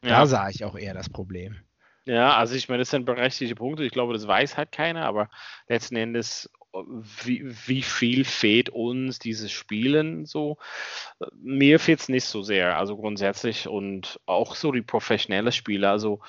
Da 0.01 0.09
ja. 0.09 0.25
sah 0.25 0.49
ich 0.49 0.63
auch 0.63 0.77
eher 0.77 0.93
das 0.93 1.09
Problem. 1.09 1.57
Ja, 2.05 2.37
also 2.37 2.55
ich 2.55 2.69
meine, 2.69 2.79
das 2.79 2.89
sind 2.89 3.05
berechtigte 3.05 3.55
Punkte. 3.55 3.83
Ich 3.83 3.91
glaube, 3.91 4.13
das 4.13 4.27
weiß 4.27 4.57
halt 4.57 4.71
keiner, 4.71 5.05
aber 5.05 5.29
letzten 5.67 5.95
Endes, 5.95 6.49
wie, 6.73 7.43
wie 7.67 7.81
viel 7.81 8.25
fehlt 8.25 8.69
uns 8.69 9.19
dieses 9.19 9.51
Spielen 9.51 10.25
so? 10.25 10.57
Mir 11.35 11.79
fehlt 11.79 11.99
es 11.99 12.09
nicht 12.09 12.25
so 12.25 12.41
sehr, 12.41 12.77
also 12.77 12.97
grundsätzlich 12.97 13.67
und 13.67 14.19
auch 14.25 14.55
so 14.55 14.71
die 14.71 14.81
professionelle 14.81 15.51
Spiele. 15.51 15.89
Also 15.89 16.21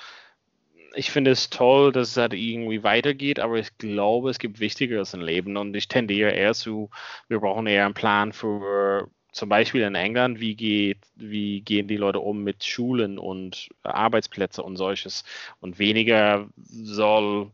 ich 0.93 1.09
finde 1.09 1.31
es 1.31 1.49
toll, 1.49 1.91
dass 1.91 2.09
es 2.09 2.17
halt 2.17 2.33
irgendwie 2.33 2.83
weitergeht, 2.83 3.39
aber 3.39 3.57
ich 3.57 3.77
glaube, 3.77 4.29
es 4.29 4.39
gibt 4.39 4.59
Wichtigeres 4.59 5.13
im 5.13 5.21
Leben 5.21 5.57
und 5.57 5.75
ich 5.75 5.87
tendiere 5.87 6.31
eher 6.31 6.53
zu, 6.53 6.89
wir 7.27 7.39
brauchen 7.39 7.65
eher 7.67 7.85
einen 7.85 7.93
Plan 7.93 8.33
für 8.33 9.09
zum 9.31 9.49
Beispiel 9.49 9.81
in 9.81 9.95
England, 9.95 10.39
wie, 10.39 10.55
geht, 10.55 10.99
wie 11.15 11.61
gehen 11.61 11.87
die 11.87 11.97
Leute 11.97 12.19
um 12.19 12.43
mit 12.43 12.63
Schulen 12.63 13.17
und 13.17 13.69
Arbeitsplätze 13.83 14.61
und 14.61 14.75
solches. 14.75 15.23
Und 15.59 15.79
weniger 15.79 16.47
soll 16.57 17.51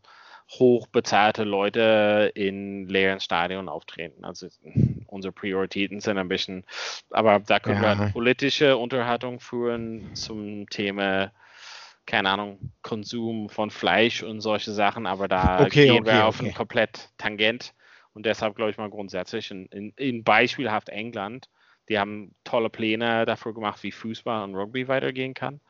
hochbezahlte 0.50 1.44
Leute 1.44 2.32
in 2.34 2.88
leeren 2.88 3.20
Stadien 3.20 3.70
auftreten. 3.70 4.24
Also 4.24 4.48
unsere 5.08 5.34
Prioritäten 5.34 6.00
sind 6.00 6.18
ein 6.18 6.30
bisschen, 6.30 6.64
aber 7.12 7.40
da 7.40 7.60
können 7.60 7.84
ja. 7.84 8.00
wir 8.00 8.12
politische 8.12 8.78
Unterhaltung 8.78 9.40
führen 9.40 10.16
zum 10.16 10.70
Thema, 10.70 11.32
keine 12.06 12.30
Ahnung, 12.30 12.72
Konsum 12.82 13.50
von 13.50 13.70
Fleisch 13.70 14.24
und 14.24 14.40
solche 14.40 14.72
Sachen, 14.72 15.06
aber 15.06 15.28
da 15.28 15.60
okay, 15.62 15.88
gehen 15.88 16.02
okay, 16.04 16.14
wir 16.14 16.26
auf 16.26 16.40
okay. 16.40 16.50
ein 16.50 16.56
komplett 16.56 17.10
Tangent. 17.18 17.74
Und 18.14 18.26
deshalb 18.26 18.56
glaube 18.56 18.72
ich 18.72 18.78
mal 18.78 18.90
grundsätzlich 18.90 19.52
in, 19.52 19.68
in, 19.68 19.94
in 19.96 20.24
beispielhaft 20.24 20.90
England 20.90 21.50
die 21.90 22.00
haben 22.00 22.36
tolle 22.44 22.70
Pläne 22.70 23.26
dafür 23.26 23.54
gemacht, 23.54 23.84
wie 23.84 23.92
Fußball 23.92 24.44
und 24.44 24.56
Rugby 24.56 24.88
weitergehen 24.88 25.34
kann. 25.34 25.62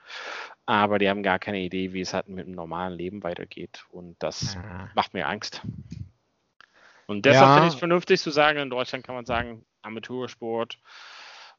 Aber 0.66 1.00
die 1.00 1.10
haben 1.10 1.24
gar 1.24 1.40
keine 1.40 1.60
Idee, 1.60 1.94
wie 1.94 2.02
es 2.02 2.14
halt 2.14 2.28
mit 2.28 2.48
dem 2.48 2.54
normalen 2.54 2.94
Leben 2.94 3.24
weitergeht. 3.24 3.86
Und 3.90 4.16
das 4.20 4.56
ja. 4.56 4.90
macht 4.96 5.14
mir 5.14 5.28
Angst. 5.28 5.62
Und 7.06 7.26
deshalb 7.26 7.48
ja. 7.48 7.54
finde 7.54 7.68
ich 7.68 7.74
es 7.74 7.80
vernünftig 7.80 8.20
zu 8.20 8.32
sagen, 8.32 8.60
in 8.60 8.70
Deutschland 8.70 9.06
kann 9.06 9.16
man 9.16 9.26
sagen, 9.26 9.66
Amateursport 9.82 10.80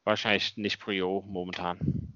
wahrscheinlich 0.05 0.57
nicht 0.57 0.81
Prio 0.81 1.25
momentan. 1.27 2.15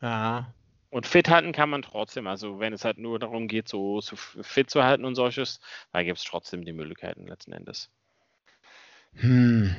Ja. 0.00 0.52
Und 0.90 1.06
fit 1.06 1.28
halten 1.28 1.52
kann 1.52 1.70
man 1.70 1.82
trotzdem. 1.82 2.26
Also 2.26 2.60
wenn 2.60 2.72
es 2.72 2.84
halt 2.84 2.98
nur 2.98 3.18
darum 3.18 3.48
geht, 3.48 3.68
so, 3.68 4.00
so 4.00 4.16
fit 4.16 4.70
zu 4.70 4.84
halten 4.84 5.04
und 5.04 5.14
solches, 5.14 5.60
da 5.92 6.02
gibt 6.02 6.18
es 6.18 6.24
trotzdem 6.24 6.64
die 6.64 6.72
Möglichkeiten 6.72 7.26
letzten 7.26 7.52
Endes. 7.52 7.90
Hm. 9.14 9.74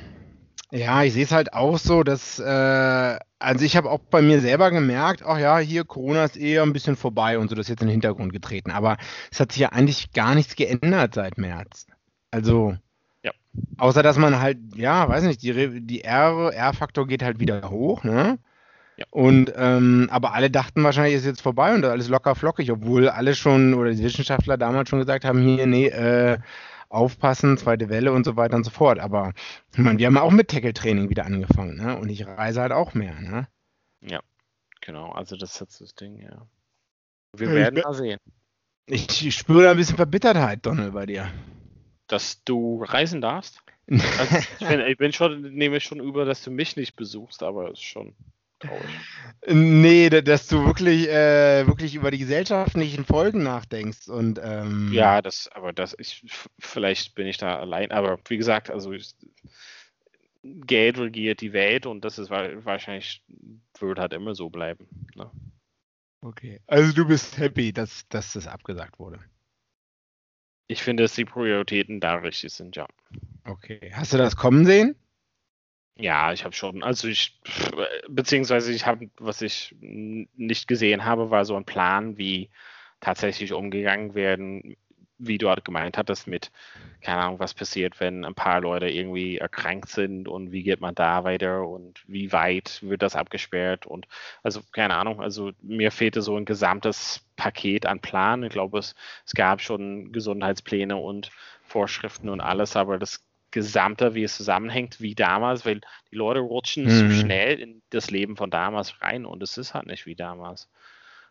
Ja, 0.72 1.04
ich 1.04 1.12
sehe 1.12 1.24
es 1.24 1.32
halt 1.32 1.52
auch 1.52 1.78
so, 1.78 2.02
dass, 2.02 2.40
äh, 2.40 3.18
also 3.38 3.64
ich 3.64 3.76
habe 3.76 3.90
auch 3.90 4.00
bei 4.00 4.20
mir 4.20 4.40
selber 4.40 4.70
gemerkt, 4.72 5.22
ach 5.24 5.38
ja, 5.38 5.58
hier 5.58 5.84
Corona 5.84 6.24
ist 6.24 6.36
eher 6.36 6.62
ein 6.64 6.72
bisschen 6.72 6.96
vorbei 6.96 7.38
und 7.38 7.48
so, 7.48 7.54
das 7.54 7.66
ist 7.66 7.70
jetzt 7.70 7.82
in 7.82 7.88
den 7.88 7.92
Hintergrund 7.92 8.32
getreten. 8.32 8.72
Aber 8.72 8.96
es 9.30 9.38
hat 9.38 9.52
sich 9.52 9.60
ja 9.62 9.68
eigentlich 9.68 10.12
gar 10.12 10.34
nichts 10.34 10.56
geändert 10.56 11.14
seit 11.14 11.38
März. 11.38 11.86
Also, 12.32 12.76
ja. 13.22 13.30
außer 13.78 14.02
dass 14.02 14.18
man 14.18 14.40
halt, 14.40 14.58
ja, 14.74 15.08
weiß 15.08 15.22
nicht, 15.22 15.42
die, 15.42 15.80
die 15.82 16.02
R-Faktor 16.02 17.06
geht 17.06 17.22
halt 17.22 17.38
wieder 17.38 17.70
hoch, 17.70 18.02
ne? 18.02 18.38
Ja. 18.96 19.04
Und 19.10 19.52
ähm, 19.56 20.08
aber 20.10 20.32
alle 20.32 20.50
dachten 20.50 20.82
wahrscheinlich, 20.82 21.16
ist 21.16 21.26
jetzt 21.26 21.42
vorbei 21.42 21.74
und 21.74 21.84
alles 21.84 22.08
locker 22.08 22.34
flockig, 22.34 22.72
obwohl 22.72 23.10
alle 23.10 23.34
schon 23.34 23.74
oder 23.74 23.90
die 23.90 24.02
Wissenschaftler 24.02 24.56
damals 24.56 24.88
schon 24.88 25.00
gesagt 25.00 25.26
haben, 25.26 25.42
hier, 25.42 25.66
nee, 25.66 25.88
äh, 25.88 26.38
aufpassen, 26.96 27.56
zweite 27.58 27.88
Welle 27.88 28.12
und 28.12 28.24
so 28.24 28.36
weiter 28.36 28.56
und 28.56 28.64
so 28.64 28.70
fort. 28.70 28.98
Aber 28.98 29.32
ich 29.72 29.78
meine, 29.78 29.98
wir 29.98 30.06
haben 30.06 30.18
auch 30.18 30.30
mit 30.30 30.48
Tackle-Training 30.48 31.08
wieder 31.10 31.24
angefangen, 31.24 31.76
ne? 31.76 31.96
Und 31.96 32.08
ich 32.08 32.26
reise 32.26 32.60
halt 32.60 32.72
auch 32.72 32.94
mehr, 32.94 33.20
ne? 33.20 33.48
Ja, 34.00 34.20
genau. 34.80 35.12
Also 35.12 35.36
das 35.36 35.54
ist 35.54 35.60
jetzt 35.60 35.80
das 35.80 35.94
Ding, 35.94 36.20
ja. 36.20 36.46
Wir 37.32 37.52
werden 37.52 37.80
mal 37.82 37.94
sehen. 37.94 38.18
Ich, 38.86 39.34
spüre 39.36 39.70
ein 39.70 39.76
bisschen 39.76 39.96
Verbittertheit, 39.96 40.64
Donald, 40.64 40.94
bei 40.94 41.06
dir. 41.06 41.30
Dass 42.06 42.42
du 42.44 42.82
reisen 42.82 43.20
darfst? 43.20 43.60
Also 44.18 44.38
ich, 44.38 44.66
bin, 44.66 44.80
ich 44.80 44.96
bin 44.96 45.12
schon, 45.12 45.42
nehme 45.54 45.78
schon 45.78 46.00
über, 46.00 46.24
dass 46.24 46.42
du 46.42 46.50
mich 46.50 46.74
nicht 46.74 46.96
besuchst, 46.96 47.44
aber 47.44 47.70
es 47.70 47.78
ist 47.78 47.84
schon 47.84 48.16
traurig. 48.66 48.90
Nee, 49.48 50.10
dass 50.10 50.48
du 50.48 50.64
wirklich, 50.64 51.08
äh, 51.08 51.66
wirklich 51.66 51.94
über 51.94 52.10
die 52.10 52.18
gesellschaftlichen 52.18 53.04
Folgen 53.04 53.42
nachdenkst. 53.42 54.08
Und, 54.08 54.40
ähm, 54.42 54.90
ja, 54.92 55.22
das, 55.22 55.48
aber 55.52 55.72
das, 55.72 55.94
ich, 55.98 56.24
vielleicht 56.58 57.14
bin 57.14 57.26
ich 57.26 57.38
da 57.38 57.58
allein, 57.58 57.92
aber 57.92 58.18
wie 58.28 58.38
gesagt, 58.38 58.70
also 58.70 58.92
ich, 58.92 59.14
Geld 60.42 60.98
regiert 60.98 61.40
die 61.40 61.52
Welt 61.52 61.86
und 61.86 62.04
das 62.04 62.18
ist 62.18 62.30
wahrscheinlich, 62.30 63.22
wird 63.78 63.98
halt 63.98 64.12
immer 64.12 64.34
so 64.34 64.50
bleiben. 64.50 64.88
Ne? 65.14 65.30
Okay. 66.22 66.60
Also 66.66 66.92
du 66.92 67.06
bist 67.06 67.38
happy, 67.38 67.72
dass, 67.72 68.08
dass 68.08 68.32
das 68.32 68.46
abgesagt 68.46 68.98
wurde. 68.98 69.20
Ich 70.68 70.82
finde, 70.82 71.04
dass 71.04 71.14
die 71.14 71.24
Prioritäten 71.24 72.00
da 72.00 72.16
richtig 72.16 72.52
sind, 72.52 72.74
ja. 72.74 72.88
Okay. 73.44 73.92
Hast 73.94 74.12
du 74.12 74.18
das 74.18 74.34
kommen 74.34 74.66
sehen? 74.66 74.96
Ja, 75.98 76.32
ich 76.32 76.44
habe 76.44 76.54
schon. 76.54 76.82
Also 76.82 77.08
ich, 77.08 77.40
beziehungsweise 78.08 78.72
ich 78.72 78.84
habe, 78.86 79.08
was 79.18 79.40
ich 79.40 79.74
nicht 79.80 80.68
gesehen 80.68 81.04
habe, 81.06 81.30
war 81.30 81.44
so 81.46 81.56
ein 81.56 81.64
Plan, 81.64 82.18
wie 82.18 82.50
tatsächlich 83.00 83.52
umgegangen 83.52 84.14
werden 84.14 84.76
wie 85.18 85.38
du 85.38 85.48
halt 85.48 85.64
gemeint 85.64 85.96
hattest, 85.96 86.26
mit, 86.26 86.52
keine 87.00 87.22
Ahnung, 87.22 87.38
was 87.38 87.54
passiert, 87.54 88.00
wenn 88.00 88.24
ein 88.26 88.34
paar 88.34 88.60
Leute 88.60 88.86
irgendwie 88.88 89.38
erkrankt 89.38 89.88
sind 89.88 90.28
und 90.28 90.52
wie 90.52 90.62
geht 90.62 90.82
man 90.82 90.94
da 90.94 91.24
weiter 91.24 91.66
und 91.66 92.04
wie 92.06 92.32
weit 92.32 92.82
wird 92.82 93.00
das 93.02 93.16
abgesperrt 93.16 93.86
und 93.86 94.06
also 94.42 94.60
keine 94.72 94.94
Ahnung, 94.96 95.22
also 95.22 95.52
mir 95.62 95.90
fehlte 95.90 96.20
so 96.20 96.36
ein 96.36 96.44
gesamtes 96.44 97.26
Paket 97.36 97.86
an 97.86 98.00
Plan. 98.00 98.42
Ich 98.42 98.52
glaube, 98.52 98.78
es, 98.78 98.94
es 99.24 99.32
gab 99.34 99.62
schon 99.62 100.12
Gesundheitspläne 100.12 100.96
und 100.98 101.30
Vorschriften 101.62 102.28
und 102.28 102.40
alles, 102.42 102.76
aber 102.76 102.98
das 102.98 103.25
Gesamte, 103.56 104.14
wie 104.14 104.22
es 104.22 104.36
zusammenhängt, 104.36 105.00
wie 105.00 105.14
damals, 105.14 105.64
weil 105.64 105.80
die 106.10 106.16
Leute 106.16 106.40
rutschen 106.40 106.84
mhm. 106.84 106.90
zu 106.90 107.10
schnell 107.10 107.58
in 107.58 107.80
das 107.88 108.10
Leben 108.10 108.36
von 108.36 108.50
damals 108.50 109.00
rein 109.00 109.24
und 109.24 109.42
es 109.42 109.56
ist 109.56 109.72
halt 109.72 109.86
nicht 109.86 110.04
wie 110.04 110.14
damals. 110.14 110.68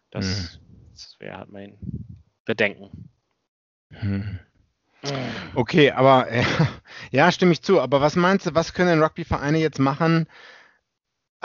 Das, 0.10 0.60
mhm. 0.60 0.90
das 0.92 1.16
wäre 1.20 1.38
halt 1.38 1.52
mein 1.52 1.78
Bedenken. 2.44 3.10
Hm. 3.92 4.40
Okay, 5.54 5.92
aber 5.92 6.28
ja, 7.12 7.32
stimme 7.32 7.52
ich 7.52 7.62
zu. 7.62 7.80
Aber 7.80 8.02
was 8.02 8.16
meinst 8.16 8.48
du, 8.48 8.56
was 8.56 8.74
können 8.74 9.04
Rugby-Vereine 9.04 9.60
jetzt 9.60 9.78
machen? 9.78 10.26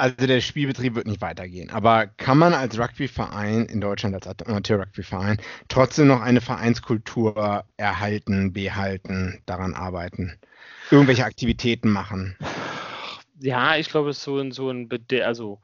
Also 0.00 0.26
der 0.26 0.40
Spielbetrieb 0.40 0.94
wird 0.94 1.06
nicht 1.06 1.20
weitergehen. 1.20 1.68
Aber 1.68 2.06
kann 2.06 2.38
man 2.38 2.54
als 2.54 2.78
Rugby-Verein 2.78 3.66
in 3.66 3.82
Deutschland, 3.82 4.14
als 4.14 4.46
Amateur-Rugby-Verein, 4.46 5.36
trotzdem 5.68 6.06
noch 6.06 6.22
eine 6.22 6.40
Vereinskultur 6.40 7.64
erhalten, 7.76 8.54
behalten, 8.54 9.42
daran 9.44 9.74
arbeiten? 9.74 10.38
Irgendwelche 10.90 11.26
Aktivitäten 11.26 11.90
machen? 11.90 12.34
Ja, 13.40 13.76
ich 13.76 13.90
glaube, 13.90 14.14
so 14.14 14.38
ein, 14.38 14.52
so 14.52 14.70
ein, 14.70 14.88
also 15.22 15.60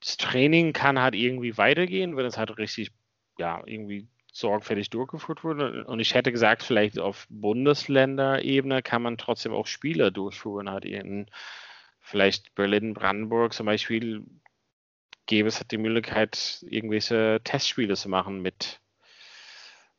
das 0.00 0.16
Training 0.16 0.72
kann 0.72 1.00
halt 1.00 1.14
irgendwie 1.14 1.56
weitergehen, 1.56 2.16
wenn 2.16 2.26
es 2.26 2.38
halt 2.38 2.58
richtig, 2.58 2.90
ja, 3.38 3.62
irgendwie 3.64 4.08
sorgfältig 4.32 4.90
durchgeführt 4.90 5.44
wurde. 5.44 5.84
Und 5.84 6.00
ich 6.00 6.14
hätte 6.14 6.32
gesagt, 6.32 6.64
vielleicht 6.64 6.98
auf 6.98 7.26
Bundesländerebene 7.30 8.82
kann 8.82 9.02
man 9.02 9.18
trotzdem 9.18 9.52
auch 9.52 9.68
Spiele 9.68 10.10
durchführen. 10.10 10.68
Hat 10.68 10.84
in 10.84 11.30
vielleicht 12.06 12.54
Berlin, 12.54 12.94
Brandenburg 12.94 13.52
zum 13.52 13.66
Beispiel 13.66 14.24
gäbe 15.26 15.48
es 15.48 15.58
halt 15.58 15.72
die 15.72 15.78
Möglichkeit, 15.78 16.64
irgendwelche 16.70 17.40
Testspiele 17.42 17.96
zu 17.96 18.08
machen 18.08 18.40
mit, 18.42 18.80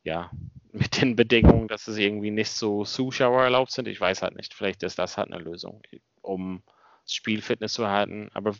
ja, 0.02 0.30
mit 0.72 1.00
den 1.00 1.16
Bedingungen, 1.16 1.68
dass 1.68 1.86
es 1.86 1.98
irgendwie 1.98 2.30
nicht 2.30 2.50
so 2.50 2.84
Zuschauer 2.84 3.42
erlaubt 3.42 3.72
sind. 3.72 3.88
Ich 3.88 4.00
weiß 4.00 4.22
halt 4.22 4.36
nicht. 4.36 4.54
Vielleicht 4.54 4.82
ist 4.82 4.98
das 4.98 5.18
halt 5.18 5.30
eine 5.30 5.42
Lösung, 5.42 5.82
um 6.22 6.62
Spielfitness 7.06 7.74
zu 7.74 7.88
halten. 7.88 8.30
Aber 8.32 8.54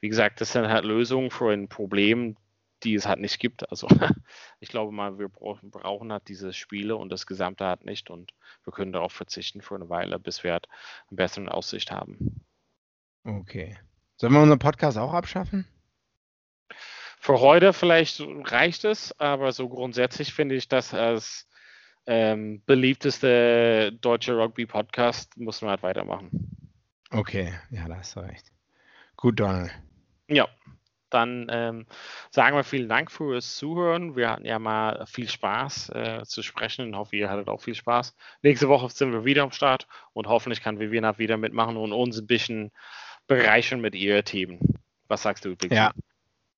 wie 0.00 0.08
gesagt, 0.08 0.40
das 0.40 0.52
sind 0.52 0.68
halt 0.68 0.84
Lösungen 0.84 1.30
für 1.30 1.52
ein 1.52 1.68
Problem, 1.68 2.36
die 2.84 2.94
es 2.94 3.06
halt 3.06 3.20
nicht 3.20 3.38
gibt. 3.38 3.68
Also 3.70 3.86
ich 4.60 4.68
glaube 4.68 4.92
mal, 4.92 5.18
wir 5.18 5.28
brauchen, 5.28 5.70
brauchen 5.70 6.12
halt 6.12 6.28
diese 6.28 6.52
Spiele 6.54 6.96
und 6.96 7.10
das 7.10 7.26
Gesamte 7.26 7.66
halt 7.66 7.84
nicht 7.84 8.10
und 8.10 8.32
wir 8.64 8.72
können 8.72 8.92
darauf 8.92 9.12
verzichten 9.12 9.60
für 9.60 9.74
eine 9.74 9.88
Weile, 9.88 10.18
bis 10.18 10.42
wir 10.42 10.52
halt 10.52 10.68
eine 11.08 11.16
bessere 11.16 11.52
Aussicht 11.52 11.90
haben. 11.90 12.42
Okay. 13.24 13.76
Sollen 14.16 14.32
wir 14.32 14.40
unseren 14.40 14.58
Podcast 14.58 14.98
auch 14.98 15.12
abschaffen? 15.12 15.66
Für 17.18 17.40
heute 17.40 17.72
vielleicht 17.72 18.20
reicht 18.20 18.84
es, 18.84 19.18
aber 19.20 19.52
so 19.52 19.68
grundsätzlich 19.68 20.34
finde 20.34 20.56
ich 20.56 20.68
das 20.68 20.92
als 20.92 21.48
ähm, 22.06 22.62
beliebteste 22.66 23.92
deutsche 24.00 24.36
Rugby-Podcast 24.36 25.36
muss 25.36 25.62
man 25.62 25.70
halt 25.70 25.84
weitermachen. 25.84 26.30
Okay, 27.10 27.52
ja, 27.70 27.86
da 27.86 27.96
hast 27.96 28.16
du 28.16 28.20
recht. 28.20 28.50
Gut, 29.16 29.38
Donald. 29.38 29.70
Ja, 30.28 30.48
dann 31.10 31.46
ähm, 31.50 31.86
sagen 32.30 32.56
wir 32.56 32.64
vielen 32.64 32.88
Dank 32.88 33.12
fürs 33.12 33.56
Zuhören. 33.56 34.16
Wir 34.16 34.30
hatten 34.30 34.46
ja 34.46 34.58
mal 34.58 35.04
viel 35.06 35.28
Spaß 35.28 35.90
äh, 35.90 36.22
zu 36.24 36.42
sprechen 36.42 36.86
und 36.86 36.96
hoffe, 36.96 37.16
ihr 37.16 37.30
hattet 37.30 37.48
auch 37.48 37.60
viel 37.60 37.74
Spaß. 37.74 38.16
Nächste 38.42 38.68
Woche 38.68 38.88
sind 38.88 39.12
wir 39.12 39.24
wieder 39.24 39.42
am 39.42 39.52
Start 39.52 39.86
und 40.12 40.26
hoffentlich 40.26 40.62
kann 40.62 40.80
Viviana 40.80 41.18
wieder 41.18 41.36
mitmachen 41.36 41.76
und 41.76 41.92
uns 41.92 42.18
ein 42.18 42.26
bisschen 42.26 42.72
bereichern 43.36 43.80
mit 43.80 43.94
ihren 43.94 44.24
Themen. 44.24 44.58
Was 45.08 45.22
sagst 45.22 45.44
du, 45.44 45.50
Victor? 45.50 45.72
Ja, 45.72 45.92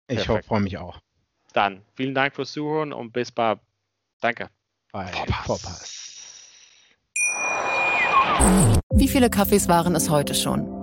ich 0.07 0.21
freue 0.21 0.61
mich 0.61 0.77
auch. 0.77 0.99
Dann 1.53 1.81
vielen 1.95 2.15
Dank 2.15 2.35
fürs 2.35 2.51
Zuhören 2.51 2.93
und 2.93 3.11
bis 3.11 3.31
bald. 3.31 3.59
Danke. 4.19 4.49
Bei 4.91 5.07
Vorpass. 5.07 5.45
Vorpass. 5.45 5.99
Wie 8.95 9.07
viele 9.07 9.29
Kaffees 9.29 9.67
waren 9.67 9.95
es 9.95 10.09
heute 10.09 10.35
schon? 10.35 10.82